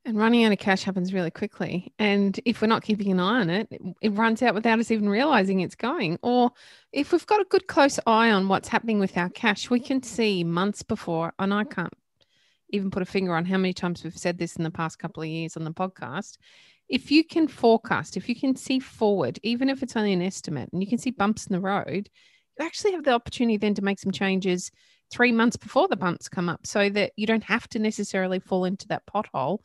And 0.04 0.18
running 0.18 0.44
out 0.44 0.52
of 0.52 0.58
cash 0.58 0.84
happens 0.84 1.14
really 1.14 1.30
quickly. 1.30 1.94
And 2.00 2.40
if 2.44 2.60
we're 2.62 2.68
not 2.68 2.82
keeping 2.84 3.12
an 3.12 3.20
eye 3.20 3.40
on 3.40 3.52
it, 3.52 3.68
it, 4.02 4.10
runs 4.10 4.42
out 4.42 4.56
without 4.56 4.80
us 4.80 4.90
even 4.90 5.08
realizing 5.08 5.60
it's 5.60 5.76
going. 5.76 6.18
Or 6.24 6.52
if 6.92 7.12
we've 7.12 7.26
got 7.28 7.40
a 7.40 7.46
good 7.46 7.68
close 7.68 8.00
eye 8.08 8.32
on 8.32 8.48
what's 8.48 8.68
happening 8.68 9.00
with 9.00 9.16
our 9.16 9.30
cash, 9.30 9.70
we 9.70 9.80
can 9.80 10.02
see 10.02 10.44
months 10.44 10.82
before. 10.82 11.34
And 11.38 11.54
I 11.54 11.66
can't 11.66 11.94
even 12.70 12.90
put 12.90 13.04
a 13.04 13.06
finger 13.06 13.36
on 13.36 13.46
how 13.46 13.58
many 13.58 13.74
times 13.74 14.04
we've 14.04 14.18
said 14.18 14.40
this 14.40 14.56
in 14.56 14.64
the 14.64 14.72
past 14.72 14.98
couple 14.98 15.22
of 15.22 15.30
years 15.30 15.56
on 15.56 15.66
the 15.66 15.72
podcast. 15.72 16.38
If 16.92 17.10
you 17.10 17.24
can 17.24 17.48
forecast, 17.48 18.18
if 18.18 18.28
you 18.28 18.36
can 18.36 18.58
see 18.58 18.80
forward, 18.80 19.40
even 19.44 19.70
if 19.70 19.82
it's 19.82 19.96
only 19.96 20.12
an 20.12 20.22
estimate, 20.22 20.70
and 20.74 20.84
you 20.84 20.90
can 20.90 20.98
see 20.98 21.12
bumps 21.12 21.48
in 21.48 21.54
the 21.54 21.62
road, 21.62 22.10
you 22.60 22.66
actually 22.66 22.92
have 22.92 23.06
the 23.06 23.14
opportunity 23.14 23.56
then 23.56 23.74
to 23.76 23.82
make 23.82 23.98
some 23.98 24.12
changes 24.12 24.70
three 25.10 25.32
months 25.32 25.56
before 25.56 25.88
the 25.88 25.96
bumps 25.96 26.28
come 26.28 26.50
up 26.50 26.68
so 26.68 26.90
that 26.90 27.14
you 27.16 27.26
don't 27.26 27.46
have 27.46 27.68
to 27.70 27.80
necessarily 27.80 28.40
fall 28.40 28.66
into 28.66 28.90
that 28.90 29.06
pothole. 29.06 29.60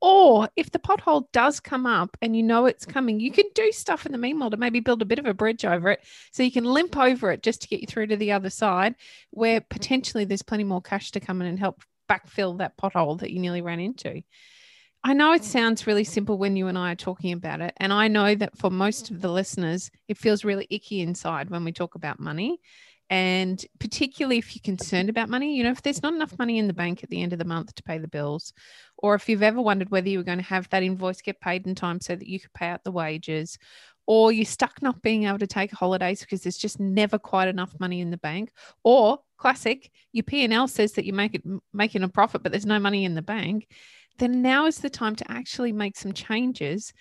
Or 0.00 0.48
if 0.56 0.72
the 0.72 0.80
pothole 0.80 1.26
does 1.32 1.60
come 1.60 1.86
up 1.86 2.16
and 2.20 2.36
you 2.36 2.42
know 2.42 2.66
it's 2.66 2.84
coming, 2.84 3.20
you 3.20 3.30
can 3.30 3.46
do 3.54 3.70
stuff 3.70 4.04
in 4.04 4.10
the 4.10 4.18
meanwhile 4.18 4.50
to 4.50 4.56
maybe 4.56 4.80
build 4.80 5.02
a 5.02 5.06
bit 5.06 5.20
of 5.20 5.26
a 5.26 5.34
bridge 5.34 5.64
over 5.64 5.88
it 5.90 6.00
so 6.32 6.42
you 6.42 6.50
can 6.50 6.64
limp 6.64 6.96
over 6.96 7.30
it 7.30 7.44
just 7.44 7.62
to 7.62 7.68
get 7.68 7.80
you 7.80 7.86
through 7.86 8.08
to 8.08 8.16
the 8.16 8.32
other 8.32 8.50
side 8.50 8.96
where 9.30 9.60
potentially 9.60 10.24
there's 10.24 10.42
plenty 10.42 10.64
more 10.64 10.82
cash 10.82 11.12
to 11.12 11.20
come 11.20 11.40
in 11.40 11.46
and 11.46 11.60
help 11.60 11.80
backfill 12.10 12.58
that 12.58 12.76
pothole 12.76 13.20
that 13.20 13.30
you 13.30 13.38
nearly 13.38 13.62
ran 13.62 13.78
into. 13.78 14.22
I 15.04 15.14
know 15.14 15.32
it 15.32 15.42
sounds 15.42 15.86
really 15.86 16.04
simple 16.04 16.38
when 16.38 16.54
you 16.54 16.68
and 16.68 16.78
I 16.78 16.92
are 16.92 16.96
talking 16.96 17.32
about 17.32 17.60
it. 17.60 17.74
And 17.78 17.92
I 17.92 18.06
know 18.06 18.34
that 18.36 18.56
for 18.56 18.70
most 18.70 19.10
of 19.10 19.20
the 19.20 19.30
listeners, 19.30 19.90
it 20.06 20.16
feels 20.16 20.44
really 20.44 20.68
icky 20.70 21.00
inside 21.00 21.50
when 21.50 21.64
we 21.64 21.72
talk 21.72 21.96
about 21.96 22.20
money. 22.20 22.60
And 23.10 23.62
particularly 23.80 24.38
if 24.38 24.54
you're 24.54 24.62
concerned 24.64 25.10
about 25.10 25.28
money, 25.28 25.56
you 25.56 25.64
know, 25.64 25.72
if 25.72 25.82
there's 25.82 26.02
not 26.02 26.14
enough 26.14 26.38
money 26.38 26.58
in 26.58 26.68
the 26.68 26.72
bank 26.72 27.02
at 27.02 27.10
the 27.10 27.20
end 27.20 27.32
of 27.32 27.40
the 27.40 27.44
month 27.44 27.74
to 27.74 27.82
pay 27.82 27.98
the 27.98 28.08
bills, 28.08 28.52
or 28.96 29.14
if 29.14 29.28
you've 29.28 29.42
ever 29.42 29.60
wondered 29.60 29.90
whether 29.90 30.08
you 30.08 30.18
were 30.18 30.24
going 30.24 30.38
to 30.38 30.44
have 30.44 30.68
that 30.70 30.84
invoice 30.84 31.20
get 31.20 31.40
paid 31.40 31.66
in 31.66 31.74
time 31.74 32.00
so 32.00 32.14
that 32.14 32.28
you 32.28 32.40
could 32.40 32.54
pay 32.54 32.68
out 32.68 32.84
the 32.84 32.92
wages, 32.92 33.58
or 34.06 34.32
you're 34.32 34.44
stuck 34.44 34.80
not 34.82 35.02
being 35.02 35.24
able 35.24 35.38
to 35.38 35.46
take 35.46 35.72
holidays 35.72 36.20
because 36.20 36.42
there's 36.42 36.56
just 36.56 36.80
never 36.80 37.18
quite 37.18 37.48
enough 37.48 37.74
money 37.78 38.00
in 38.00 38.10
the 38.10 38.16
bank, 38.16 38.50
or 38.82 39.18
classic, 39.36 39.90
your 40.12 40.22
P&L 40.22 40.68
says 40.68 40.92
that 40.92 41.04
you're 41.04 41.20
it 41.20 41.42
making 41.72 42.02
a 42.04 42.08
profit, 42.08 42.42
but 42.42 42.52
there's 42.52 42.64
no 42.64 42.78
money 42.78 43.04
in 43.04 43.14
the 43.14 43.20
bank, 43.20 43.68
then 44.22 44.42
now 44.42 44.66
is 44.66 44.78
the 44.78 44.90
time 44.90 45.16
to 45.16 45.30
actually 45.30 45.72
make 45.72 45.96
some 45.96 46.12
changes 46.12 46.92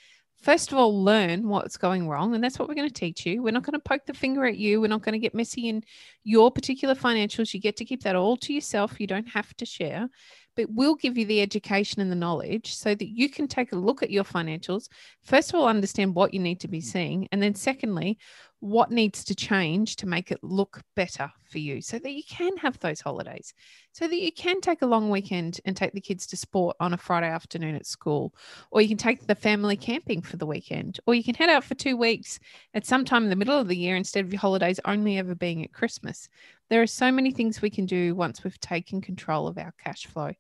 first 0.42 0.72
of 0.72 0.78
all, 0.78 1.04
learn 1.04 1.48
what's 1.48 1.78
going 1.78 2.08
wrong. 2.08 2.34
And 2.34 2.44
that's 2.44 2.58
what 2.58 2.68
we're 2.68 2.75
going 2.75 2.90
to 2.90 2.94
teach 2.94 3.25
you. 3.25 3.44
We're 3.44 3.51
not 3.51 3.63
going 3.63 3.74
to 3.74 3.80
poke 3.80 4.06
the 4.06 4.13
finger 4.13 4.46
at 4.46 4.58
you. 4.58 4.82
We're 4.82 4.88
not 4.88 5.04
going 5.04 5.13
to 5.13 5.20
get 5.20 5.36
messy 5.36 5.70
in 5.70 5.84
your 6.24 6.51
particular 6.51 6.96
financials. 6.96 7.54
You 7.54 7.60
get 7.60 7.78
to 7.78 7.86
keep 7.86 8.04
that 8.04 8.16
all 8.16 8.38
to 8.38 8.54
yourself. 8.54 9.00
You 9.00 9.08
don't 9.08 9.30
have 9.30 9.56
to 9.58 9.66
share 9.66 10.10
but 10.56 10.68
we'll 10.70 10.96
give 10.96 11.18
you 11.18 11.25
the 11.25 11.42
education 11.42 12.01
and 12.01 12.12
the 12.12 12.16
knowledge 12.16 12.75
so 12.75 12.94
that 12.94 13.08
you 13.08 13.30
can 13.30 13.48
take 13.48 13.72
a 13.72 13.78
look 13.78 14.04
at 14.04 14.12
your 14.12 14.24
financials. 14.24 14.90
First 15.24 15.50
of 15.50 15.60
all, 15.60 15.68
understand 15.68 16.16
what 16.16 16.34
you 16.34 16.40
need 16.40 16.60
to 16.62 16.68
be 16.68 16.82
seeing. 16.82 17.28
And 17.32 17.42
then, 17.42 17.56
secondly, 17.56 18.18
what 18.62 18.91
needs 18.91 19.24
to 19.24 19.34
change 19.34 19.96
to 19.96 20.08
make 20.08 20.32
it 20.32 20.44
look 20.44 20.82
better 20.96 21.32
for 21.50 21.58
you 21.58 21.82
so 21.82 21.98
that 21.98 22.12
you 22.12 22.22
can 22.30 22.56
have 22.58 22.77
those 22.80 23.01
holidays, 23.01 23.56
so 23.91 24.08
that 24.08 24.22
you 24.22 24.32
can 24.32 24.62
take 24.62 24.84
a 24.84 24.86
long 24.86 25.10
weekend 25.10 25.60
and 25.65 25.75
take 25.75 25.94
the 25.94 26.00
kids 26.00 26.27
to 26.27 26.38
sport 26.38 26.77
on 26.80 26.94
a 26.94 26.98
Friday 26.98 27.27
afternoon 27.27 27.75
at 27.75 27.88
school, 27.88 28.34
or 28.70 28.80
you 28.80 28.88
can 28.88 28.98
take 28.98 29.25
the 29.25 29.34
family 29.34 29.75
camping 29.75 30.22
for 30.22 30.38
the 30.38 30.46
weekend, 30.46 31.00
or 31.08 31.15
you 31.15 31.24
can 31.24 31.34
head 31.34 31.50
out 31.50 31.63
for 31.63 31.74
two 31.74 31.98
weeks 31.98 32.39
at 32.75 32.86
some 32.86 33.03
time 33.03 33.24
in 33.24 33.32
the 33.32 33.36
middle 33.36 33.58
of 33.58 33.68
the 33.68 33.75
year 33.75 33.96
instead 33.96 34.24
of 34.24 34.32
your 34.32 34.39
holidays 34.39 34.80
only 34.86 35.18
ever 35.18 35.34
being 35.34 35.63
at 35.63 35.74
Christmas. 35.74 36.30
There 36.70 36.84
are 36.84 36.88
so 36.88 37.12
many 37.12 37.32
things 37.32 37.63
we 37.63 37.72
can 37.72 37.88
do 37.88 38.13
once 38.13 38.44
we've 38.44 38.60
taken 38.60 39.01
control 39.01 39.48
of 39.48 39.58
our 39.58 39.74
cash 39.84 40.06
flow. 40.06 40.34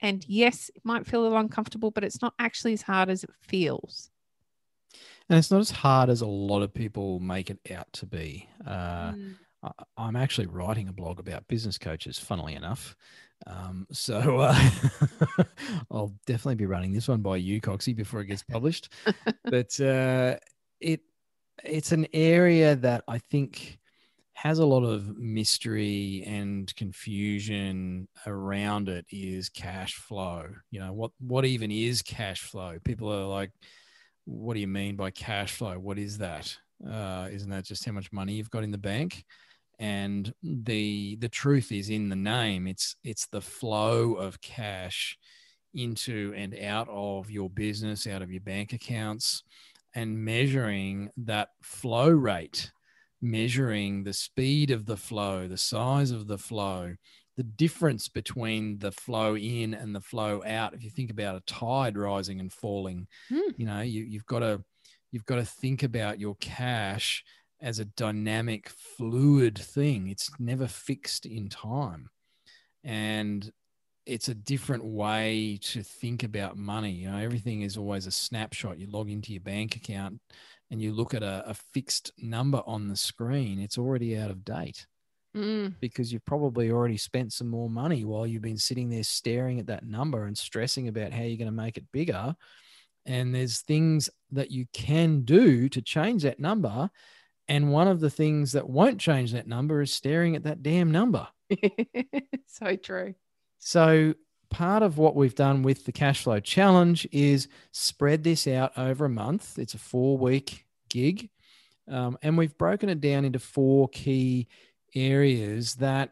And 0.00 0.24
yes, 0.28 0.68
it 0.74 0.84
might 0.84 1.06
feel 1.06 1.22
a 1.22 1.24
little 1.24 1.38
uncomfortable, 1.38 1.92
but 1.92 2.04
it's 2.04 2.22
not 2.22 2.34
actually 2.40 2.72
as 2.72 2.82
hard 2.82 3.08
as 3.08 3.22
it 3.22 3.30
feels. 3.40 4.10
And 5.28 5.38
it's 5.38 5.50
not 5.50 5.60
as 5.60 5.70
hard 5.70 6.08
as 6.08 6.22
a 6.22 6.26
lot 6.26 6.62
of 6.62 6.72
people 6.72 7.20
make 7.20 7.50
it 7.50 7.58
out 7.70 7.92
to 7.94 8.06
be. 8.06 8.48
Uh, 8.66 9.12
mm. 9.12 9.34
I, 9.62 10.08
am 10.08 10.16
actually 10.16 10.46
writing 10.46 10.88
a 10.88 10.92
blog 10.92 11.18
about 11.18 11.48
business 11.48 11.78
coaches, 11.78 12.18
funnily 12.18 12.54
enough. 12.54 12.96
Um, 13.46 13.86
so 13.92 14.38
uh, 14.38 14.58
I'll 15.90 16.14
definitely 16.26 16.56
be 16.56 16.66
running 16.66 16.92
this 16.92 17.08
one 17.08 17.20
by 17.20 17.36
you, 17.36 17.60
Coxie, 17.60 17.94
before 17.94 18.20
it 18.20 18.26
gets 18.26 18.42
published. 18.42 18.92
but 19.44 19.78
uh, 19.80 20.36
it 20.80 21.00
it's 21.64 21.92
an 21.92 22.06
area 22.12 22.76
that 22.76 23.02
I 23.08 23.18
think 23.18 23.78
has 24.34 24.60
a 24.60 24.66
lot 24.66 24.84
of 24.84 25.18
mystery 25.18 26.22
and 26.24 26.72
confusion 26.76 28.06
around 28.24 28.88
it 28.88 29.04
is 29.10 29.48
cash 29.48 29.94
flow. 29.94 30.46
You 30.70 30.80
know, 30.80 30.92
what 30.92 31.10
what 31.18 31.44
even 31.44 31.70
is 31.70 32.02
cash 32.02 32.42
flow? 32.42 32.78
People 32.84 33.12
are 33.12 33.24
like, 33.24 33.50
what 34.28 34.54
do 34.54 34.60
you 34.60 34.68
mean 34.68 34.96
by 34.96 35.10
cash 35.10 35.52
flow? 35.52 35.78
What 35.78 35.98
is 35.98 36.18
that? 36.18 36.56
Uh, 36.86 37.28
isn't 37.30 37.50
that 37.50 37.64
just 37.64 37.84
how 37.84 37.92
much 37.92 38.12
money 38.12 38.34
you've 38.34 38.50
got 38.50 38.62
in 38.62 38.70
the 38.70 38.78
bank? 38.78 39.24
And 39.78 40.32
the 40.42 41.16
the 41.16 41.28
truth 41.28 41.72
is 41.72 41.88
in 41.88 42.08
the 42.08 42.16
name. 42.16 42.66
It's 42.66 42.96
it's 43.04 43.26
the 43.28 43.40
flow 43.40 44.14
of 44.14 44.40
cash 44.40 45.16
into 45.74 46.34
and 46.36 46.54
out 46.62 46.88
of 46.90 47.30
your 47.30 47.48
business, 47.48 48.06
out 48.06 48.22
of 48.22 48.30
your 48.30 48.40
bank 48.40 48.72
accounts, 48.72 49.44
and 49.94 50.24
measuring 50.24 51.10
that 51.16 51.48
flow 51.62 52.10
rate 52.10 52.70
measuring 53.20 54.04
the 54.04 54.12
speed 54.12 54.70
of 54.70 54.86
the 54.86 54.96
flow, 54.96 55.48
the 55.48 55.56
size 55.56 56.10
of 56.10 56.26
the 56.26 56.38
flow, 56.38 56.94
the 57.38 57.44
difference 57.44 58.08
between 58.08 58.80
the 58.80 58.90
flow 58.90 59.36
in 59.36 59.72
and 59.72 59.94
the 59.94 60.00
flow 60.00 60.42
out. 60.44 60.74
If 60.74 60.82
you 60.82 60.90
think 60.90 61.08
about 61.08 61.36
a 61.36 61.40
tide 61.46 61.96
rising 61.96 62.40
and 62.40 62.52
falling, 62.52 63.06
mm. 63.30 63.54
you 63.56 63.64
know, 63.64 63.80
you, 63.80 64.02
you've 64.02 64.26
got 64.26 64.40
to 64.40 64.64
you've 65.12 65.24
got 65.24 65.36
to 65.36 65.44
think 65.44 65.84
about 65.84 66.18
your 66.18 66.34
cash 66.40 67.22
as 67.62 67.78
a 67.78 67.84
dynamic, 67.84 68.68
fluid 68.68 69.56
thing. 69.56 70.08
It's 70.08 70.32
never 70.40 70.66
fixed 70.66 71.26
in 71.26 71.48
time. 71.48 72.10
And 72.82 73.48
it's 74.04 74.28
a 74.28 74.34
different 74.34 74.84
way 74.84 75.60
to 75.62 75.84
think 75.84 76.24
about 76.24 76.56
money. 76.56 76.90
You 76.90 77.12
know, 77.12 77.18
everything 77.18 77.62
is 77.62 77.76
always 77.76 78.06
a 78.06 78.10
snapshot. 78.10 78.80
You 78.80 78.90
log 78.90 79.10
into 79.10 79.32
your 79.32 79.42
bank 79.42 79.76
account 79.76 80.20
and 80.72 80.82
you 80.82 80.92
look 80.92 81.14
at 81.14 81.22
a, 81.22 81.44
a 81.46 81.54
fixed 81.54 82.10
number 82.18 82.62
on 82.66 82.88
the 82.88 82.96
screen, 82.96 83.60
it's 83.60 83.78
already 83.78 84.18
out 84.18 84.32
of 84.32 84.44
date 84.44 84.86
mm. 85.36 85.74
because 85.80 86.12
you've 86.12 86.24
probably 86.24 86.70
already 86.70 86.96
spent 86.96 87.32
some 87.32 87.48
more 87.48 87.70
money 87.70 88.04
while 88.04 88.26
you've 88.26 88.42
been 88.42 88.58
sitting 88.58 88.90
there 88.90 89.02
staring 89.02 89.60
at 89.60 89.66
that 89.66 89.86
number 89.86 90.24
and 90.24 90.36
stressing 90.36 90.88
about 90.88 91.12
how 91.12 91.22
you're 91.22 91.38
going 91.38 91.46
to 91.46 91.52
make 91.52 91.76
it 91.76 91.90
bigger. 91.92 92.34
And 93.06 93.34
there's 93.34 93.60
things 93.60 94.10
that 94.32 94.50
you 94.50 94.66
can 94.72 95.22
do 95.22 95.68
to 95.70 95.80
change 95.80 96.22
that 96.24 96.40
number. 96.40 96.90
And 97.48 97.72
one 97.72 97.88
of 97.88 98.00
the 98.00 98.10
things 98.10 98.52
that 98.52 98.68
won't 98.68 99.00
change 99.00 99.32
that 99.32 99.46
number 99.46 99.80
is 99.80 99.92
staring 99.92 100.36
at 100.36 100.44
that 100.44 100.62
damn 100.62 100.92
number. 100.92 101.26
so 102.46 102.76
true. 102.76 103.14
So 103.58 104.14
part 104.50 104.82
of 104.82 104.98
what 104.98 105.16
we've 105.16 105.34
done 105.34 105.62
with 105.62 105.84
the 105.84 105.92
cash 105.92 106.22
flow 106.22 106.40
challenge 106.40 107.08
is 107.12 107.48
spread 107.72 108.24
this 108.24 108.46
out 108.46 108.76
over 108.76 109.06
a 109.06 109.10
month. 109.10 109.58
It's 109.58 109.74
a 109.74 109.78
four 109.78 110.18
week 110.18 110.66
gig. 110.90 111.30
Um, 111.90 112.18
and 112.22 112.36
we've 112.36 112.56
broken 112.58 112.88
it 112.88 113.00
down 113.00 113.24
into 113.24 113.38
four 113.38 113.88
key 113.88 114.48
areas 114.94 115.76
that 115.76 116.10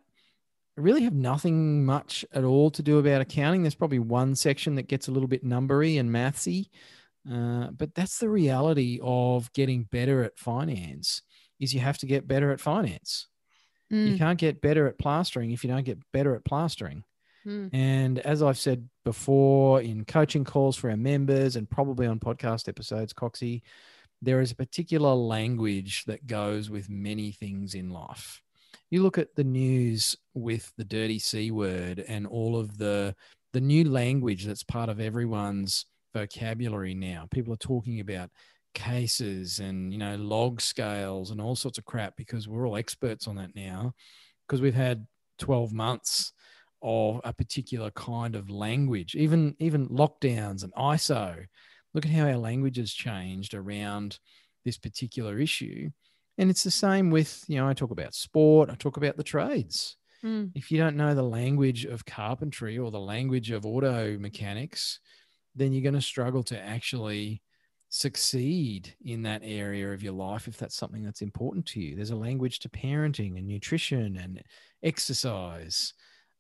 really 0.77 1.05
have 1.05 1.15
nothing 1.15 1.87
much 1.87 2.25
at 2.33 2.45
all 2.45 2.71
to 2.71 2.83
do 2.83 2.99
about 2.99 3.21
accounting. 3.21 3.63
There's 3.63 3.75
probably 3.75 3.99
one 3.99 4.35
section 4.35 4.75
that 4.75 4.89
gets 4.89 5.09
a 5.09 5.11
little 5.11 5.29
bit 5.29 5.45
numbery 5.45 5.99
and 5.99 6.11
mathsy, 6.11 6.69
uh, 7.31 7.71
but 7.71 7.95
that's 7.95 8.19
the 8.19 8.29
reality 8.29 9.01
of 9.03 9.53
getting 9.53 9.85
better 9.85 10.23
at 10.23 10.39
finance. 10.39 11.23
Is 11.59 11.73
you 11.73 11.81
have 11.81 11.99
to 11.99 12.07
get 12.07 12.29
better 12.29 12.53
at 12.53 12.61
finance. 12.61 13.29
Mm. 13.91 14.13
You 14.13 14.19
can't 14.19 14.39
get 14.39 14.61
better 14.61 14.87
at 14.87 14.99
plastering 14.99 15.53
if 15.53 15.65
you 15.65 15.71
don't 15.71 15.85
get 15.85 15.99
better 16.13 16.35
at 16.35 16.45
plastering. 16.45 17.05
Hmm. 17.45 17.69
And 17.73 18.19
as 18.19 18.43
I've 18.43 18.59
said 18.59 18.89
before 19.05 19.81
in 19.81 20.05
coaching 20.05 20.45
calls 20.45 20.77
for 20.77 20.91
our 20.91 20.97
members 20.97 21.55
and 21.55 21.71
probably 21.71 22.07
on 22.07 22.19
podcast 22.19 22.69
episodes, 22.69 23.13
Coxie, 23.13 23.63
there 24.21 24.41
is 24.41 24.51
a 24.51 24.57
particular 24.57 25.15
language 25.15 26.05
that 26.07 26.27
goes 26.27 26.69
with 26.69 26.91
many 26.91 27.31
things 27.31 27.75
in 27.75 27.91
life. 27.91 28.43
You 28.91 29.03
look 29.03 29.19
at 29.19 29.35
the 29.35 29.45
news 29.45 30.17
with 30.35 30.73
the 30.77 30.85
dirty 30.85 31.19
C 31.19 31.51
word 31.51 32.05
and 32.07 32.27
all 32.27 32.57
of 32.57 32.79
the 32.79 33.15
the 33.53 33.61
new 33.61 33.89
language 33.89 34.45
that's 34.45 34.63
part 34.63 34.89
of 34.89 35.01
everyone's 35.01 35.87
vocabulary 36.15 36.95
now. 36.95 37.27
People 37.31 37.53
are 37.55 37.59
talking 37.59 38.01
about 38.01 38.31
cases 38.75 39.59
and 39.59 39.93
you 39.93 39.99
know 39.99 40.17
log 40.17 40.61
scales 40.61 41.31
and 41.31 41.41
all 41.41 41.57
sorts 41.57 41.79
of 41.79 41.85
crap 41.85 42.15
because 42.17 42.47
we're 42.47 42.69
all 42.69 42.77
experts 42.77 43.27
on 43.27 43.37
that 43.37 43.55
now 43.57 43.93
because 44.47 44.61
we've 44.61 44.75
had 44.75 45.07
12 45.39 45.73
months 45.73 46.33
of 46.83 47.21
a 47.25 47.33
particular 47.33 47.91
kind 47.93 48.35
of 48.35 48.51
language, 48.51 49.15
even 49.15 49.55
even 49.59 49.89
lockdowns 49.89 50.63
and 50.63 50.73
ISO. 50.75 51.47
Look 51.95 52.05
at 52.05 52.13
how 52.13 52.27
our 52.27 52.37
language 52.37 52.77
has 52.77 52.93
changed 52.93 53.55
around 53.55 54.19
this 54.65 54.79
particular 54.79 55.39
issue. 55.39 55.91
And 56.39 56.51
it's 56.51 56.65
the 56.65 56.71
same 56.71 57.11
with, 57.11 57.45
you 57.49 57.57
know, 57.57 57.69
I 57.69 57.75
talk 57.75 57.91
about 57.91 58.15
sport, 58.15 58.71
I 58.71 58.75
talk 58.75 58.97
about 58.97 59.17
the 59.17 59.25
trades. 59.25 59.97
Mm. 60.25 60.53
If 60.55 60.71
you 60.71 60.79
don't 60.79 60.97
know 60.97 61.15
the 61.15 61.23
language 61.23 61.85
of 61.85 62.05
carpentry 62.05 62.79
or 62.79 62.91
the 62.91 63.01
language 63.01 63.51
of 63.51 63.65
auto 63.65 64.19
mechanics, 64.19 65.01
then 65.55 65.73
you're 65.73 65.83
going 65.83 65.95
to 65.95 66.01
struggle 66.03 66.43
to 66.45 66.61
actually 66.61 67.43
succeed 67.89 68.95
in 69.05 69.23
that 69.23 69.43
area 69.45 69.93
of 69.93 70.03
your 70.03 70.13
life 70.13 70.49
if 70.49 70.59
that's 70.59 70.75
something 70.77 71.03
that's 71.03 71.23
important 71.23 71.65
to 71.67 71.81
you. 71.81 71.95
There's 71.95 72.11
a 72.11 72.17
language 72.17 72.59
to 72.61 72.69
parenting 72.69 73.39
and 73.39 73.47
nutrition 73.47 74.17
and 74.17 74.43
exercise. 74.83 75.95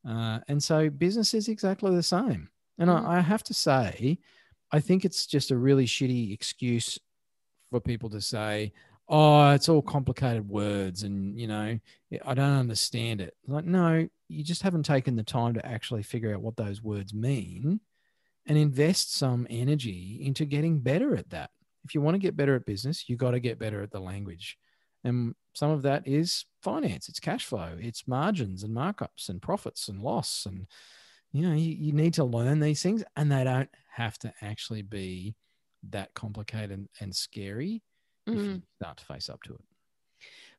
Uh, 0.06 0.40
and 0.48 0.62
so 0.62 0.90
business 0.90 1.34
is 1.34 1.48
exactly 1.48 1.94
the 1.94 2.02
same. 2.02 2.50
And 2.78 2.90
Mhm. 2.90 3.06
I, 3.06 3.18
I 3.18 3.20
have 3.20 3.42
to 3.44 3.54
say, 3.54 4.18
I 4.72 4.80
think 4.80 5.04
it's 5.04 5.26
just 5.26 5.50
a 5.50 5.56
really 5.56 5.86
shitty 5.86 6.32
excuse 6.32 6.98
for 7.70 7.80
people 7.80 8.10
to 8.10 8.20
say, 8.20 8.72
oh, 9.08 9.52
it's 9.52 9.68
all 9.68 9.82
complicated 9.82 10.48
words 10.48 11.02
and, 11.02 11.38
you 11.38 11.46
know, 11.46 11.78
I 12.24 12.34
don't 12.34 12.58
understand 12.58 13.20
it. 13.20 13.34
Like, 13.46 13.64
no, 13.64 14.08
you 14.28 14.44
just 14.44 14.62
haven't 14.62 14.82
taken 14.84 15.16
the 15.16 15.22
time 15.22 15.54
to 15.54 15.64
actually 15.64 16.02
figure 16.02 16.34
out 16.34 16.40
what 16.40 16.56
those 16.56 16.82
words 16.82 17.14
mean 17.14 17.80
and 18.46 18.58
invest 18.58 19.14
some 19.14 19.46
energy 19.48 20.20
into 20.22 20.44
getting 20.44 20.80
better 20.80 21.16
at 21.16 21.30
that. 21.30 21.50
If 21.84 21.94
you 21.94 22.00
want 22.00 22.14
to 22.14 22.20
get 22.20 22.36
better 22.36 22.56
at 22.56 22.66
business, 22.66 23.08
you 23.08 23.16
got 23.16 23.32
to 23.32 23.40
get 23.40 23.60
better 23.60 23.80
at 23.80 23.92
the 23.92 24.00
language. 24.00 24.58
And 25.04 25.36
some 25.54 25.70
of 25.70 25.82
that 25.82 26.06
is 26.06 26.44
finance, 26.62 27.08
it's 27.08 27.20
cash 27.20 27.44
flow, 27.44 27.76
it's 27.78 28.08
margins 28.08 28.64
and 28.64 28.74
markups 28.74 29.28
and 29.28 29.40
profits 29.40 29.86
and 29.86 30.02
loss. 30.02 30.46
And, 30.46 30.66
you 31.32 31.48
know, 31.48 31.54
you, 31.54 31.70
you 31.70 31.92
need 31.92 32.14
to 32.14 32.24
learn 32.24 32.58
these 32.58 32.82
things 32.82 33.04
and 33.14 33.30
they 33.30 33.44
don't 33.44 33.70
have 33.92 34.18
to 34.18 34.32
actually 34.42 34.82
be 34.82 35.36
that 35.90 36.12
complicated 36.14 36.72
and, 36.72 36.88
and 37.00 37.14
scary 37.14 37.82
Mm. 38.28 38.62
start 38.80 38.96
to 38.98 39.04
face 39.04 39.28
up 39.28 39.42
to 39.44 39.54
it. 39.54 39.60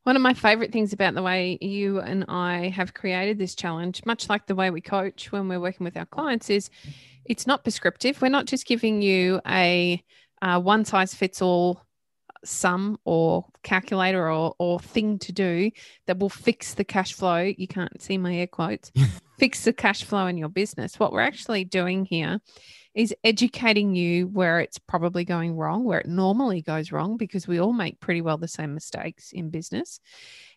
One 0.04 0.16
of 0.16 0.22
my 0.22 0.32
favorite 0.32 0.72
things 0.72 0.92
about 0.92 1.14
the 1.14 1.22
way 1.22 1.58
you 1.60 2.00
and 2.00 2.24
I 2.28 2.68
have 2.68 2.94
created 2.94 3.38
this 3.38 3.54
challenge, 3.54 4.06
much 4.06 4.28
like 4.28 4.46
the 4.46 4.54
way 4.54 4.70
we 4.70 4.80
coach 4.80 5.30
when 5.32 5.48
we're 5.48 5.60
working 5.60 5.84
with 5.84 5.96
our 5.96 6.06
clients, 6.06 6.48
is 6.48 6.70
it's 7.26 7.46
not 7.46 7.62
prescriptive. 7.62 8.22
We're 8.22 8.28
not 8.28 8.46
just 8.46 8.66
giving 8.66 9.02
you 9.02 9.40
a, 9.46 10.02
uh 10.40 10.60
one 10.60 10.84
size 10.84 11.14
fits 11.14 11.42
all 11.42 11.84
sum 12.44 12.98
or 13.04 13.44
calculator 13.62 14.30
or, 14.30 14.54
or 14.58 14.80
thing 14.80 15.18
to 15.18 15.32
do 15.32 15.70
that 16.06 16.18
will 16.18 16.28
fix 16.28 16.74
the 16.74 16.84
cash 16.84 17.12
flow. 17.12 17.52
You 17.56 17.66
can't 17.66 18.00
see 18.00 18.18
my 18.18 18.34
air 18.34 18.46
quotes, 18.46 18.90
fix 19.38 19.64
the 19.64 19.72
cash 19.72 20.04
flow 20.04 20.26
in 20.26 20.38
your 20.38 20.48
business. 20.48 20.98
What 20.98 21.12
we're 21.12 21.20
actually 21.20 21.64
doing 21.64 22.04
here 22.04 22.40
is 22.98 23.14
educating 23.22 23.94
you 23.94 24.26
where 24.26 24.58
it's 24.58 24.76
probably 24.76 25.24
going 25.24 25.54
wrong, 25.54 25.84
where 25.84 26.00
it 26.00 26.08
normally 26.08 26.60
goes 26.60 26.90
wrong, 26.90 27.16
because 27.16 27.46
we 27.46 27.60
all 27.60 27.72
make 27.72 28.00
pretty 28.00 28.20
well 28.20 28.38
the 28.38 28.48
same 28.48 28.74
mistakes 28.74 29.30
in 29.30 29.50
business, 29.50 30.00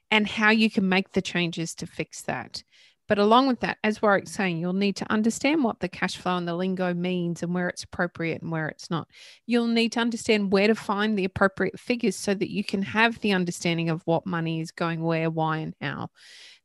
and 0.10 0.28
how 0.28 0.50
you 0.50 0.68
can 0.68 0.90
make 0.90 1.12
the 1.12 1.22
changes 1.22 1.76
to 1.76 1.86
fix 1.86 2.24
that. 2.24 2.64
But 3.08 3.20
along 3.20 3.48
with 3.48 3.60
that, 3.60 3.78
as 3.84 4.02
Warwick's 4.02 4.32
saying, 4.32 4.58
you'll 4.58 4.74
need 4.74 4.96
to 4.96 5.12
understand 5.12 5.64
what 5.64 5.82
the 5.82 5.88
cash 5.88 6.18
flow 6.18 6.36
and 6.36 6.48
the 6.48 6.56
lingo 6.56 6.96
means 6.96 7.44
and 7.44 7.54
where 7.54 7.70
it's 7.70 7.84
appropriate 7.84 8.42
and 8.42 8.52
where 8.52 8.70
it's 8.70 8.90
not. 8.90 9.08
You'll 9.46 9.68
need 9.68 9.92
to 9.92 10.00
understand 10.00 10.52
where 10.52 10.68
to 10.68 10.74
find 10.74 11.16
the 11.20 11.26
appropriate 11.26 11.80
figures 11.80 12.16
so 12.16 12.34
that 12.34 12.50
you 12.50 12.64
can 12.64 12.82
have 12.82 13.20
the 13.20 13.34
understanding 13.34 13.92
of 13.92 14.02
what 14.06 14.26
money 14.26 14.62
is 14.62 14.72
going 14.72 15.04
where, 15.04 15.30
why, 15.30 15.58
and 15.58 15.76
how. 15.80 16.10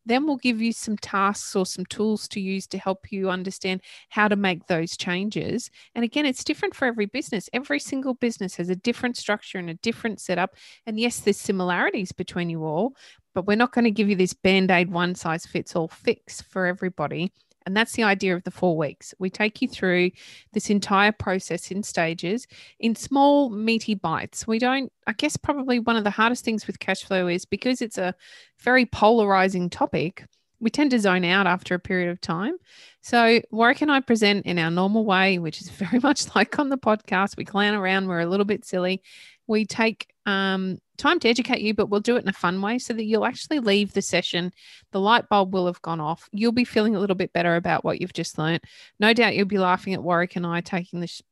Then 0.06 0.26
we'll 0.26 0.36
give 0.36 0.62
you 0.62 0.72
some 0.72 0.96
tasks 0.96 1.54
or 1.54 1.66
some 1.66 1.84
tools 1.86 2.28
to 2.28 2.40
use 2.40 2.66
to 2.68 2.78
help 2.78 3.12
you 3.12 3.28
understand 3.28 3.82
how 4.08 4.28
to 4.28 4.36
make 4.36 4.66
those 4.66 4.96
changes. 4.96 5.70
And 5.94 6.04
again, 6.04 6.24
it's 6.24 6.44
different 6.44 6.74
for 6.74 6.86
every 6.86 7.06
business. 7.06 7.50
Every 7.52 7.80
single 7.80 8.14
business 8.14 8.54
has 8.56 8.70
a 8.70 8.76
different 8.76 9.16
structure 9.16 9.58
and 9.58 9.68
a 9.68 9.74
different 9.74 10.20
setup. 10.20 10.54
And 10.86 10.98
yes, 10.98 11.20
there's 11.20 11.36
similarities 11.36 12.12
between 12.12 12.48
you 12.48 12.64
all, 12.64 12.94
but 13.34 13.46
we're 13.46 13.56
not 13.56 13.72
going 13.72 13.84
to 13.84 13.90
give 13.90 14.08
you 14.08 14.16
this 14.16 14.32
band 14.32 14.70
aid 14.70 14.90
one 14.90 15.14
size 15.14 15.44
fits 15.44 15.76
all 15.76 15.88
fix 15.88 16.40
for 16.40 16.66
everybody. 16.66 17.32
And 17.66 17.76
that's 17.76 17.92
the 17.92 18.04
idea 18.04 18.34
of 18.34 18.44
the 18.44 18.50
four 18.52 18.76
weeks. 18.76 19.12
We 19.18 19.28
take 19.28 19.60
you 19.60 19.68
through 19.68 20.12
this 20.52 20.70
entire 20.70 21.12
process 21.12 21.70
in 21.72 21.82
stages, 21.82 22.46
in 22.78 22.94
small, 22.94 23.50
meaty 23.50 23.94
bites. 23.94 24.46
We 24.46 24.60
don't, 24.60 24.92
I 25.06 25.12
guess, 25.12 25.36
probably 25.36 25.80
one 25.80 25.96
of 25.96 26.04
the 26.04 26.10
hardest 26.10 26.44
things 26.44 26.66
with 26.68 26.78
cash 26.78 27.02
flow 27.02 27.26
is 27.26 27.44
because 27.44 27.82
it's 27.82 27.98
a 27.98 28.14
very 28.60 28.86
polarizing 28.86 29.68
topic, 29.68 30.24
we 30.60 30.70
tend 30.70 30.90
to 30.92 30.98
zone 30.98 31.24
out 31.24 31.46
after 31.46 31.74
a 31.74 31.78
period 31.78 32.10
of 32.10 32.20
time. 32.20 32.54
So, 33.02 33.40
Warwick 33.50 33.82
and 33.82 33.92
I 33.92 34.00
present 34.00 34.46
in 34.46 34.58
our 34.58 34.70
normal 34.70 35.04
way, 35.04 35.38
which 35.38 35.60
is 35.60 35.68
very 35.70 35.98
much 35.98 36.34
like 36.34 36.58
on 36.58 36.68
the 36.68 36.78
podcast. 36.78 37.36
We 37.36 37.44
clown 37.44 37.74
around, 37.74 38.06
we're 38.06 38.20
a 38.20 38.26
little 38.26 38.46
bit 38.46 38.64
silly. 38.64 39.02
We 39.46 39.64
take 39.64 40.08
um, 40.24 40.78
time 40.96 41.18
to 41.20 41.28
educate 41.28 41.60
you, 41.60 41.74
but 41.74 41.88
we'll 41.88 42.00
do 42.00 42.16
it 42.16 42.22
in 42.22 42.28
a 42.28 42.32
fun 42.32 42.60
way 42.60 42.78
so 42.78 42.92
that 42.94 43.04
you'll 43.04 43.24
actually 43.26 43.60
leave 43.60 43.92
the 43.92 44.02
session. 44.02 44.52
The 44.92 45.00
light 45.00 45.28
bulb 45.28 45.52
will 45.52 45.66
have 45.66 45.82
gone 45.82 46.00
off. 46.00 46.28
You'll 46.32 46.52
be 46.52 46.64
feeling 46.64 46.96
a 46.96 47.00
little 47.00 47.16
bit 47.16 47.32
better 47.32 47.56
about 47.56 47.84
what 47.84 48.00
you've 48.00 48.12
just 48.12 48.38
learned. 48.38 48.62
No 48.98 49.12
doubt 49.12 49.34
you'll 49.34 49.46
be 49.46 49.58
laughing 49.58 49.94
at 49.94 50.02
Warwick 50.02 50.36
and 50.36 50.46
I 50.46 50.60
taking 50.60 51.00
the, 51.00 51.06
sh- 51.06 51.22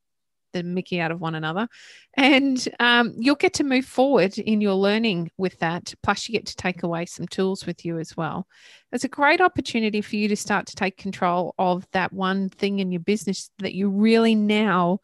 the 0.53 0.63
Mickey 0.63 1.01
out 1.01 1.11
of 1.11 1.21
one 1.21 1.35
another. 1.35 1.69
And 2.15 2.67
um, 2.81 3.15
you'll 3.19 3.35
get 3.35 3.55
to 3.55 3.65
move 3.65 3.85
forward 3.85 4.39
in 4.39 4.61
your 4.61 4.75
learning 4.75 5.31
with 5.37 5.59
that. 5.59 5.93
Plus, 6.03 6.29
you 6.29 6.33
get 6.33 6.47
to 6.47 6.57
take 6.57 6.83
away 6.83 7.07
some 7.07 7.27
tools 7.27 7.67
with 7.67 7.85
you 7.85 7.99
as 7.99 8.17
well. 8.17 8.47
It's 8.93 9.05
a 9.05 9.09
great 9.09 9.41
opportunity 9.41 10.01
for 10.01 10.17
you 10.17 10.29
to 10.29 10.37
start 10.37 10.67
to 10.67 10.77
take 10.77 10.97
control 10.97 11.55
of 11.59 11.87
that 11.93 12.13
one 12.13 12.49
thing 12.49 12.79
in 12.79 12.93
your 12.93 13.01
business 13.01 13.51
that 13.59 13.75
you 13.75 13.91
really 13.91 14.35
now 14.35 15.01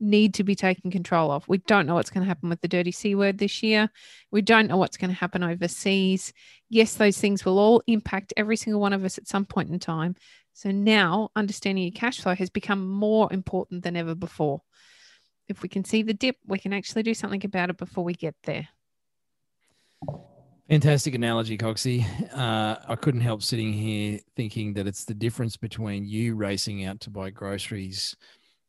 need 0.00 0.34
to 0.34 0.44
be 0.44 0.54
taking 0.54 0.90
control 0.90 1.30
of. 1.30 1.48
We 1.48 1.58
don't 1.58 1.86
know 1.86 1.94
what's 1.94 2.10
going 2.10 2.22
to 2.22 2.28
happen 2.28 2.48
with 2.48 2.60
the 2.60 2.68
dirty 2.68 2.92
C 2.92 3.14
word 3.14 3.38
this 3.38 3.62
year. 3.62 3.90
We 4.30 4.42
don't 4.42 4.68
know 4.68 4.76
what's 4.76 4.96
going 4.96 5.10
to 5.10 5.16
happen 5.16 5.42
overseas. 5.42 6.32
Yes, 6.68 6.94
those 6.94 7.18
things 7.18 7.44
will 7.44 7.58
all 7.58 7.82
impact 7.86 8.34
every 8.36 8.56
single 8.56 8.80
one 8.80 8.92
of 8.92 9.04
us 9.04 9.18
at 9.18 9.28
some 9.28 9.44
point 9.44 9.70
in 9.70 9.78
time. 9.78 10.14
So 10.52 10.70
now 10.70 11.30
understanding 11.36 11.84
your 11.84 11.92
cash 11.92 12.20
flow 12.20 12.34
has 12.34 12.50
become 12.50 12.88
more 12.88 13.32
important 13.32 13.84
than 13.84 13.96
ever 13.96 14.14
before. 14.14 14.62
If 15.46 15.62
we 15.62 15.68
can 15.68 15.84
see 15.84 16.02
the 16.02 16.14
dip, 16.14 16.36
we 16.46 16.58
can 16.58 16.72
actually 16.72 17.02
do 17.04 17.14
something 17.14 17.44
about 17.44 17.70
it 17.70 17.78
before 17.78 18.04
we 18.04 18.12
get 18.12 18.34
there. 18.44 18.68
Fantastic 20.68 21.14
analogy, 21.14 21.56
Coxie. 21.56 22.04
Uh, 22.34 22.76
I 22.86 22.94
couldn't 22.96 23.22
help 23.22 23.42
sitting 23.42 23.72
here 23.72 24.20
thinking 24.36 24.74
that 24.74 24.86
it's 24.86 25.06
the 25.06 25.14
difference 25.14 25.56
between 25.56 26.04
you 26.04 26.34
racing 26.34 26.84
out 26.84 27.00
to 27.00 27.10
buy 27.10 27.30
groceries 27.30 28.14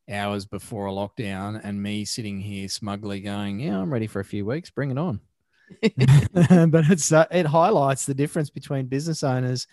hours 0.09 0.45
before 0.45 0.87
a 0.87 0.91
lockdown 0.91 1.59
and 1.63 1.81
me 1.81 2.05
sitting 2.05 2.39
here 2.39 2.67
smugly 2.69 3.21
going, 3.21 3.59
"Yeah, 3.59 3.79
I'm 3.79 3.91
ready 3.91 4.07
for 4.07 4.19
a 4.19 4.25
few 4.25 4.45
weeks. 4.45 4.69
Bring 4.69 4.91
it 4.91 4.97
on." 4.97 5.19
but 5.81 6.89
it's 6.89 7.11
uh, 7.11 7.25
it 7.31 7.45
highlights 7.45 8.05
the 8.05 8.13
difference 8.13 8.49
between 8.49 8.87
business 8.87 9.23
owners 9.23 9.67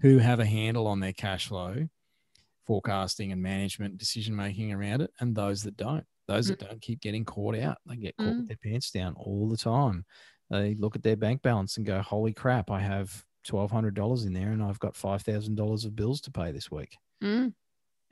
who 0.00 0.18
have 0.18 0.40
a 0.40 0.44
handle 0.46 0.86
on 0.86 1.00
their 1.00 1.12
cash 1.12 1.48
flow, 1.48 1.88
forecasting 2.66 3.32
and 3.32 3.42
management 3.42 3.98
decision 3.98 4.34
making 4.34 4.72
around 4.72 5.00
it, 5.02 5.10
and 5.20 5.34
those 5.34 5.62
that 5.62 5.76
don't. 5.76 6.04
Those 6.28 6.48
that 6.48 6.58
don't 6.58 6.82
keep 6.82 7.00
getting 7.00 7.24
caught 7.24 7.56
out. 7.56 7.78
They 7.86 7.96
get 7.96 8.16
caught 8.16 8.26
Mm. 8.26 8.36
with 8.38 8.48
their 8.48 8.56
pants 8.56 8.90
down 8.90 9.14
all 9.14 9.48
the 9.48 9.56
time. 9.56 10.04
They 10.50 10.74
look 10.74 10.96
at 10.96 11.04
their 11.04 11.16
bank 11.16 11.42
balance 11.42 11.76
and 11.76 11.86
go, 11.86 12.02
"Holy 12.02 12.32
crap! 12.32 12.70
I 12.70 12.80
have 12.80 13.24
twelve 13.44 13.70
hundred 13.70 13.94
dollars 13.94 14.24
in 14.24 14.32
there, 14.32 14.50
and 14.50 14.62
I've 14.62 14.80
got 14.80 14.96
five 14.96 15.22
thousand 15.22 15.54
dollars 15.54 15.84
of 15.84 15.94
bills 15.94 16.20
to 16.22 16.32
pay 16.32 16.50
this 16.50 16.68
week." 16.70 16.96
Mm. 17.22 17.54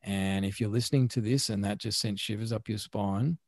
And 0.04 0.44
if 0.44 0.60
you're 0.60 0.70
listening 0.70 1.08
to 1.08 1.20
this 1.20 1.48
and 1.48 1.64
that 1.64 1.78
just 1.78 1.98
sent 1.98 2.20
shivers 2.20 2.52
up 2.52 2.68
your 2.68 2.78
spine, 2.78 3.38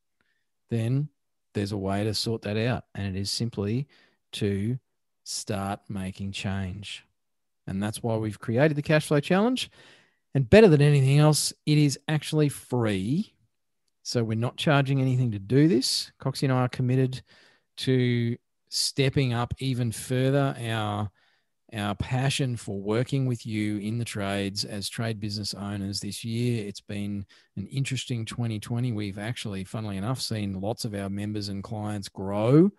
then 0.71 1.09
there's 1.55 1.73
a 1.73 1.77
way 1.77 2.03
to 2.05 2.15
sort 2.15 2.43
that 2.43 2.57
out. 2.57 2.85
And 2.95 3.15
it 3.15 3.19
is 3.19 3.31
simply 3.31 3.87
to 4.33 4.79
start 5.25 5.81
making 5.89 6.33
change. 6.33 7.05
And 7.67 7.83
that's 7.83 8.03
why 8.03 8.17
we've 8.17 8.39
created 8.39 8.77
the 8.77 8.83
cash 8.83 9.07
flow 9.07 9.21
challenge. 9.21 9.71
And 10.35 10.49
better 10.49 10.69
than 10.69 10.83
anything 10.83 11.19
else, 11.19 11.53
it 11.67 11.79
is 11.79 11.99
actually 12.09 12.49
free. 12.49 13.35
So 14.03 14.23
we're 14.23 14.39
not 14.39 14.57
charging 14.57 15.01
anything 15.01 15.33
to 15.33 15.39
do 15.39 15.69
this. 15.69 16.13
Coxie 16.21 16.45
and 16.45 16.53
I 16.53 16.63
are 16.63 16.69
committed 16.69 17.23
to 17.79 18.37
stepping 18.69 19.33
up 19.33 19.55
even 19.59 19.93
further 19.93 20.57
our 20.61 21.11
our 21.75 21.95
passion 21.97 22.57
for 22.57 22.81
working 22.81 23.27
with 23.27 23.45
you 23.45 23.79
in 23.79 23.99
the 23.99 24.05
trades 24.05 24.65
as 24.65 24.89
trade 24.89 25.19
business 25.19 25.53
owners 25.55 26.01
this 26.01 26.25
year. 26.25 26.67
It's 26.67 26.81
been 26.81 27.27
an 27.57 27.67
interesting 27.67 28.25
2020. 28.25 28.93
We've 28.93 29.19
actually, 29.19 29.65
funnily 29.65 29.97
enough, 29.97 30.21
seen 30.21 30.61
lots 30.61 30.85
of 30.85 30.95
our 30.95 31.09
members 31.09 31.49
and 31.49 31.65
clients 31.65 32.09
grow 32.09 32.71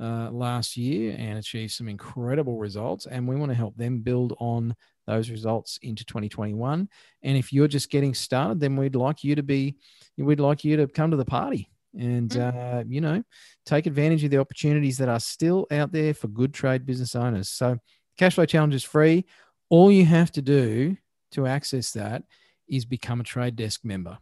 uh, 0.00 0.30
last 0.30 0.76
year 0.76 1.14
and 1.18 1.38
achieve 1.38 1.70
some 1.70 1.88
incredible 1.88 2.58
results. 2.58 3.06
And 3.06 3.28
we 3.28 3.36
want 3.36 3.50
to 3.50 3.56
help 3.56 3.76
them 3.76 4.00
build 4.00 4.34
on 4.40 4.74
those 5.06 5.30
results 5.30 5.78
into 5.82 6.04
2021. 6.04 6.88
And 7.22 7.36
if 7.36 7.52
you're 7.52 7.68
just 7.68 7.90
getting 7.90 8.14
started, 8.14 8.60
then 8.60 8.76
we'd 8.76 8.96
like 8.96 9.22
you 9.22 9.36
to 9.36 9.42
be, 9.42 9.76
we'd 10.16 10.40
like 10.40 10.64
you 10.64 10.76
to 10.78 10.86
come 10.88 11.10
to 11.12 11.16
the 11.16 11.24
party 11.24 11.68
and 11.98 12.36
uh, 12.38 12.82
you 12.86 13.02
know 13.02 13.22
take 13.66 13.84
advantage 13.86 14.24
of 14.24 14.30
the 14.30 14.38
opportunities 14.38 14.96
that 14.96 15.10
are 15.10 15.20
still 15.20 15.66
out 15.70 15.92
there 15.92 16.14
for 16.14 16.28
good 16.28 16.54
trade 16.54 16.86
business 16.86 17.14
owners. 17.14 17.50
So 17.50 17.78
Cashflow 18.18 18.48
Challenge 18.48 18.74
is 18.74 18.84
free. 18.84 19.24
All 19.68 19.90
you 19.90 20.04
have 20.04 20.30
to 20.32 20.42
do 20.42 20.96
to 21.32 21.46
access 21.46 21.92
that 21.92 22.24
is 22.68 22.84
become 22.84 23.20
a 23.20 23.24
trade 23.24 23.56
desk 23.56 23.84
member. 23.84 24.18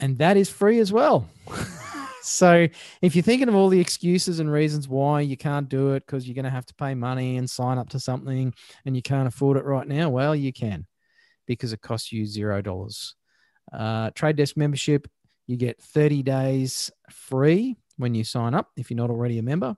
And 0.00 0.18
that 0.18 0.36
is 0.36 0.50
free 0.50 0.78
as 0.80 0.92
well. 0.92 1.28
so 2.22 2.66
if 3.02 3.14
you're 3.14 3.22
thinking 3.22 3.48
of 3.48 3.54
all 3.54 3.68
the 3.68 3.80
excuses 3.80 4.40
and 4.40 4.50
reasons 4.50 4.88
why 4.88 5.20
you 5.20 5.36
can't 5.36 5.68
do 5.68 5.92
it 5.92 6.04
because 6.06 6.26
you're 6.26 6.34
going 6.34 6.44
to 6.44 6.50
have 6.50 6.66
to 6.66 6.74
pay 6.74 6.94
money 6.94 7.36
and 7.36 7.48
sign 7.48 7.78
up 7.78 7.90
to 7.90 8.00
something 8.00 8.52
and 8.84 8.96
you 8.96 9.02
can't 9.02 9.28
afford 9.28 9.56
it 9.56 9.64
right 9.64 9.86
now, 9.86 10.08
well, 10.08 10.34
you 10.34 10.52
can 10.52 10.86
because 11.46 11.72
it 11.72 11.80
costs 11.80 12.12
you 12.12 12.26
zero 12.26 12.62
dollars. 12.62 13.14
Uh, 13.72 14.10
Trade 14.14 14.36
Desk 14.36 14.56
membership, 14.56 15.08
you 15.46 15.56
get 15.56 15.80
30 15.82 16.22
days 16.22 16.90
free 17.10 17.76
when 17.96 18.14
you 18.14 18.24
sign 18.24 18.54
up 18.54 18.70
if 18.76 18.90
you're 18.90 18.96
not 18.96 19.10
already 19.10 19.38
a 19.38 19.42
member. 19.42 19.76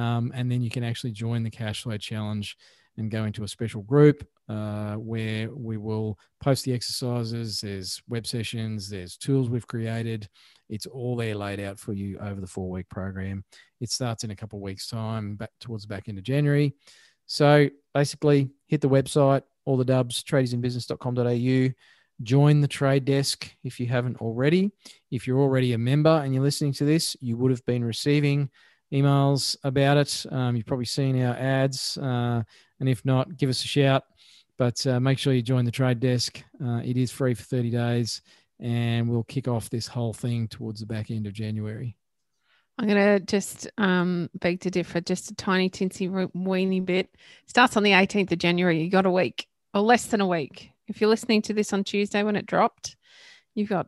Um, 0.00 0.32
and 0.34 0.50
then 0.50 0.62
you 0.62 0.70
can 0.70 0.82
actually 0.82 1.12
join 1.12 1.42
the 1.42 1.50
cash 1.50 1.82
flow 1.82 1.98
challenge 1.98 2.56
and 2.96 3.10
go 3.10 3.24
into 3.24 3.44
a 3.44 3.48
special 3.48 3.82
group 3.82 4.26
uh, 4.48 4.94
where 4.94 5.50
we 5.50 5.76
will 5.76 6.18
post 6.42 6.64
the 6.64 6.72
exercises. 6.72 7.60
There's 7.60 8.02
web 8.08 8.26
sessions, 8.26 8.88
there's 8.88 9.16
tools 9.16 9.50
we've 9.50 9.66
created. 9.66 10.26
It's 10.70 10.86
all 10.86 11.16
there 11.16 11.34
laid 11.34 11.60
out 11.60 11.78
for 11.78 11.92
you 11.92 12.18
over 12.18 12.40
the 12.40 12.46
four 12.46 12.70
week 12.70 12.88
program. 12.88 13.44
It 13.80 13.90
starts 13.90 14.24
in 14.24 14.30
a 14.30 14.36
couple 14.36 14.58
of 14.58 14.62
weeks' 14.62 14.88
time, 14.88 15.36
back 15.36 15.50
towards 15.60 15.84
the 15.84 15.94
back 15.94 16.08
end 16.08 16.16
of 16.16 16.24
January. 16.24 16.74
So 17.26 17.68
basically, 17.94 18.48
hit 18.68 18.80
the 18.80 18.88
website, 18.88 19.42
all 19.66 19.76
the 19.76 19.84
dubs, 19.84 20.24
tradiesinbusiness.com.au. 20.24 21.74
Join 22.22 22.60
the 22.60 22.68
trade 22.68 23.04
desk 23.04 23.50
if 23.64 23.78
you 23.78 23.86
haven't 23.86 24.20
already. 24.20 24.72
If 25.10 25.26
you're 25.26 25.40
already 25.40 25.74
a 25.74 25.78
member 25.78 26.22
and 26.22 26.34
you're 26.34 26.42
listening 26.42 26.72
to 26.74 26.84
this, 26.84 27.16
you 27.20 27.36
would 27.36 27.50
have 27.50 27.64
been 27.66 27.84
receiving 27.84 28.50
emails 28.92 29.56
about 29.64 29.96
it. 29.96 30.26
Um, 30.30 30.56
you've 30.56 30.66
probably 30.66 30.84
seen 30.84 31.22
our 31.22 31.34
ads. 31.34 31.96
Uh, 31.98 32.42
and 32.80 32.88
if 32.88 33.04
not, 33.04 33.36
give 33.36 33.50
us 33.50 33.64
a 33.64 33.68
shout. 33.68 34.04
But 34.58 34.86
uh, 34.86 35.00
make 35.00 35.18
sure 35.18 35.32
you 35.32 35.42
join 35.42 35.64
the 35.64 35.70
trade 35.70 36.00
desk. 36.00 36.42
Uh, 36.62 36.80
it 36.84 36.96
is 36.96 37.10
free 37.10 37.32
for 37.34 37.42
30 37.42 37.70
days, 37.70 38.20
and 38.58 39.08
we'll 39.08 39.22
kick 39.22 39.48
off 39.48 39.70
this 39.70 39.86
whole 39.86 40.12
thing 40.12 40.48
towards 40.48 40.80
the 40.80 40.86
back 40.86 41.10
end 41.10 41.26
of 41.26 41.32
January. 41.32 41.96
I'm 42.78 42.86
going 42.86 43.18
to 43.18 43.24
just 43.24 43.68
um, 43.78 44.28
beg 44.34 44.60
to 44.60 44.70
differ 44.70 45.00
just 45.00 45.30
a 45.30 45.34
tiny, 45.34 45.70
tinsy, 45.70 46.30
weeny 46.34 46.80
bit. 46.80 47.14
Starts 47.46 47.76
on 47.76 47.82
the 47.82 47.92
18th 47.92 48.32
of 48.32 48.38
January. 48.38 48.82
You 48.82 48.90
got 48.90 49.06
a 49.06 49.10
week 49.10 49.46
or 49.74 49.82
less 49.82 50.06
than 50.06 50.20
a 50.20 50.26
week. 50.26 50.70
If 50.88 51.00
you're 51.00 51.10
listening 51.10 51.42
to 51.42 51.54
this 51.54 51.72
on 51.72 51.84
Tuesday 51.84 52.22
when 52.22 52.36
it 52.36 52.46
dropped, 52.46 52.96
you've 53.54 53.68
got 53.68 53.86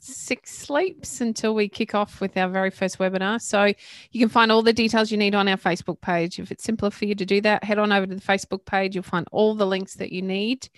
six 0.00 0.56
sleeps 0.56 1.20
until 1.20 1.54
we 1.54 1.68
kick 1.68 1.94
off 1.94 2.20
with 2.20 2.36
our 2.36 2.48
very 2.48 2.70
first 2.70 2.98
webinar. 2.98 3.40
So 3.40 3.72
you 4.10 4.20
can 4.20 4.28
find 4.28 4.52
all 4.52 4.62
the 4.62 4.72
details 4.72 5.10
you 5.10 5.18
need 5.18 5.34
on 5.34 5.48
our 5.48 5.56
Facebook 5.56 6.00
page. 6.00 6.38
If 6.38 6.50
it's 6.50 6.64
simpler 6.64 6.90
for 6.90 7.04
you 7.04 7.14
to 7.14 7.26
do 7.26 7.40
that, 7.42 7.64
head 7.64 7.78
on 7.78 7.92
over 7.92 8.06
to 8.06 8.14
the 8.14 8.20
Facebook 8.20 8.64
page. 8.64 8.94
You'll 8.94 9.04
find 9.04 9.26
all 9.32 9.54
the 9.54 9.66
links 9.66 9.94
that 9.94 10.12
you 10.12 10.22
need. 10.22 10.68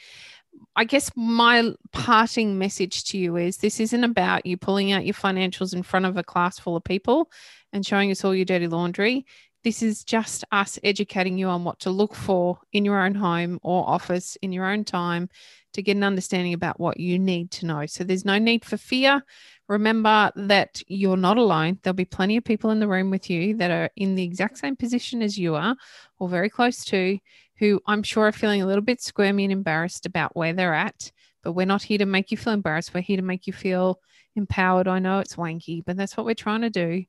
I 0.76 0.84
guess 0.84 1.10
my 1.16 1.72
parting 1.92 2.58
message 2.58 3.04
to 3.04 3.18
you 3.18 3.36
is 3.36 3.58
this 3.58 3.80
isn't 3.80 4.04
about 4.04 4.46
you 4.46 4.56
pulling 4.56 4.92
out 4.92 5.04
your 5.04 5.14
financials 5.14 5.74
in 5.74 5.82
front 5.82 6.06
of 6.06 6.16
a 6.16 6.24
class 6.24 6.58
full 6.58 6.76
of 6.76 6.84
people 6.84 7.30
and 7.72 7.86
showing 7.86 8.10
us 8.10 8.24
all 8.24 8.34
your 8.34 8.44
dirty 8.44 8.66
laundry. 8.66 9.26
This 9.62 9.82
is 9.82 10.04
just 10.04 10.44
us 10.52 10.78
educating 10.82 11.36
you 11.38 11.48
on 11.48 11.64
what 11.64 11.80
to 11.80 11.90
look 11.90 12.14
for 12.14 12.58
in 12.72 12.84
your 12.84 13.00
own 13.00 13.14
home 13.14 13.60
or 13.62 13.88
office 13.88 14.36
in 14.42 14.52
your 14.52 14.66
own 14.66 14.84
time 14.84 15.28
to 15.74 15.82
get 15.82 15.96
an 15.96 16.04
understanding 16.04 16.52
about 16.52 16.80
what 16.80 16.98
you 16.98 17.18
need 17.18 17.50
to 17.52 17.66
know. 17.66 17.86
So 17.86 18.04
there's 18.04 18.24
no 18.24 18.38
need 18.38 18.64
for 18.64 18.76
fear. 18.76 19.22
Remember 19.68 20.32
that 20.36 20.82
you're 20.88 21.16
not 21.16 21.36
alone. 21.36 21.78
There'll 21.82 21.94
be 21.94 22.04
plenty 22.04 22.36
of 22.36 22.44
people 22.44 22.70
in 22.70 22.80
the 22.80 22.88
room 22.88 23.10
with 23.10 23.30
you 23.30 23.56
that 23.58 23.70
are 23.70 23.90
in 23.96 24.14
the 24.14 24.24
exact 24.24 24.58
same 24.58 24.76
position 24.76 25.22
as 25.22 25.38
you 25.38 25.54
are 25.54 25.76
or 26.18 26.28
very 26.28 26.50
close 26.50 26.84
to, 26.86 27.18
who 27.58 27.80
I'm 27.86 28.02
sure 28.02 28.26
are 28.26 28.32
feeling 28.32 28.62
a 28.62 28.66
little 28.66 28.82
bit 28.82 29.00
squirmy 29.00 29.44
and 29.44 29.52
embarrassed 29.52 30.06
about 30.06 30.34
where 30.36 30.52
they're 30.52 30.74
at. 30.74 31.12
But 31.42 31.52
we're 31.52 31.66
not 31.66 31.82
here 31.82 31.98
to 31.98 32.06
make 32.06 32.30
you 32.30 32.36
feel 32.36 32.52
embarrassed. 32.52 32.92
We're 32.92 33.00
here 33.00 33.16
to 33.16 33.22
make 33.22 33.46
you 33.46 33.52
feel 33.52 34.00
empowered. 34.36 34.88
I 34.88 34.98
know 34.98 35.20
it's 35.20 35.36
wanky, 35.36 35.82
but 35.84 35.96
that's 35.96 36.16
what 36.16 36.26
we're 36.26 36.34
trying 36.34 36.62
to 36.62 36.70
do 36.70 37.04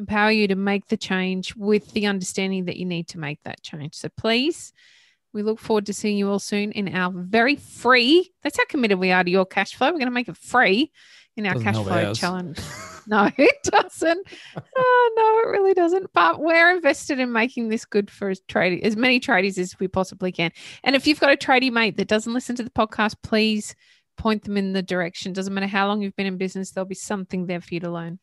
empower 0.00 0.30
you 0.30 0.48
to 0.48 0.56
make 0.56 0.86
the 0.88 0.96
change 0.96 1.54
with 1.54 1.92
the 1.92 2.06
understanding 2.06 2.64
that 2.64 2.78
you 2.78 2.86
need 2.86 3.06
to 3.08 3.18
make 3.18 3.38
that 3.44 3.62
change. 3.62 3.94
So 3.94 4.08
please 4.16 4.72
we 5.32 5.42
look 5.42 5.58
forward 5.58 5.86
to 5.86 5.94
seeing 5.94 6.16
you 6.18 6.28
all 6.30 6.38
soon 6.38 6.72
in 6.72 6.94
our 6.94 7.12
very 7.14 7.56
free. 7.56 8.32
That's 8.42 8.56
how 8.56 8.64
committed 8.66 8.98
we 8.98 9.12
are 9.12 9.22
to 9.24 9.30
your 9.30 9.46
cash 9.46 9.74
flow. 9.74 9.88
We're 9.88 9.98
going 9.98 10.06
to 10.06 10.10
make 10.10 10.28
it 10.28 10.36
free 10.36 10.90
in 11.36 11.46
our 11.46 11.54
Doesn't 11.54 11.72
cash 11.72 11.82
flow 11.82 12.06
ours. 12.06 12.18
challenge. 12.18 12.58
no, 13.06 13.30
it 13.36 13.56
doesn't. 13.64 14.26
Oh, 14.76 15.12
no, 15.16 15.48
it 15.48 15.52
really 15.52 15.74
doesn't. 15.74 16.12
But 16.12 16.40
we're 16.40 16.74
invested 16.74 17.20
in 17.20 17.32
making 17.32 17.68
this 17.68 17.84
good 17.84 18.10
for 18.10 18.30
as 18.30 18.40
trade 18.48 18.84
as 18.84 18.96
many 18.96 19.20
tradies 19.20 19.58
as 19.58 19.78
we 19.78 19.88
possibly 19.88 20.32
can. 20.32 20.50
And 20.82 20.96
if 20.96 21.06
you've 21.06 21.20
got 21.20 21.32
a 21.32 21.36
tradie 21.36 21.72
mate 21.72 21.96
that 21.96 22.08
doesn't 22.08 22.34
listen 22.34 22.56
to 22.56 22.62
the 22.64 22.70
podcast, 22.70 23.16
please 23.22 23.74
point 24.16 24.44
them 24.44 24.56
in 24.56 24.72
the 24.72 24.82
direction. 24.82 25.32
Doesn't 25.32 25.54
matter 25.54 25.66
how 25.66 25.86
long 25.86 26.02
you've 26.02 26.16
been 26.16 26.26
in 26.26 26.36
business, 26.36 26.72
there'll 26.72 26.86
be 26.88 26.94
something 26.94 27.46
there 27.46 27.60
for 27.60 27.72
you 27.74 27.80
to 27.80 27.90
learn. 27.90 28.18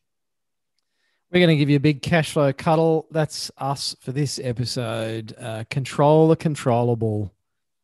We're 1.30 1.40
going 1.40 1.50
to 1.50 1.56
give 1.56 1.68
you 1.68 1.76
a 1.76 1.80
big 1.80 2.00
cash 2.00 2.32
flow 2.32 2.52
cuddle. 2.54 3.06
That's 3.10 3.50
us 3.58 3.94
for 4.00 4.12
this 4.12 4.40
episode. 4.42 5.34
Uh, 5.38 5.64
control 5.68 6.28
the 6.28 6.36
controllable, 6.36 7.34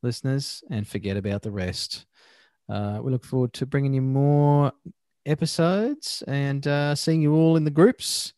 listeners, 0.03 0.65
and 0.71 0.89
forget 0.89 1.19
about 1.19 1.43
the 1.43 1.51
rest. 1.51 2.07
Uh, 2.71 3.01
we 3.03 3.13
look 3.13 3.25
forward 3.25 3.53
to 3.55 3.67
bringing 3.67 3.93
you 3.93 4.01
more 4.01 4.73
episodes 5.27 6.23
and 6.27 6.67
uh, 6.67 6.95
seeing 6.95 7.21
you 7.21 7.35
all 7.35 7.57
in 7.57 7.65
the 7.65 7.71
groups. 7.71 8.33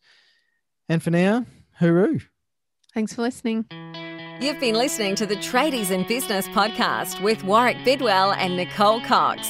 And 0.89 1.01
for 1.01 1.11
now, 1.11 1.45
hooroo. 1.79 2.23
Thanks 2.93 3.13
for 3.13 3.21
listening. 3.21 3.65
You've 4.41 4.59
been 4.59 4.75
listening 4.75 5.15
to 5.15 5.25
the 5.25 5.35
Tradies 5.37 5.89
in 5.89 6.05
Business 6.05 6.49
podcast 6.49 7.23
with 7.23 7.43
Warwick 7.45 7.77
Bidwell 7.85 8.33
and 8.33 8.57
Nicole 8.57 9.01
Cox. 9.01 9.49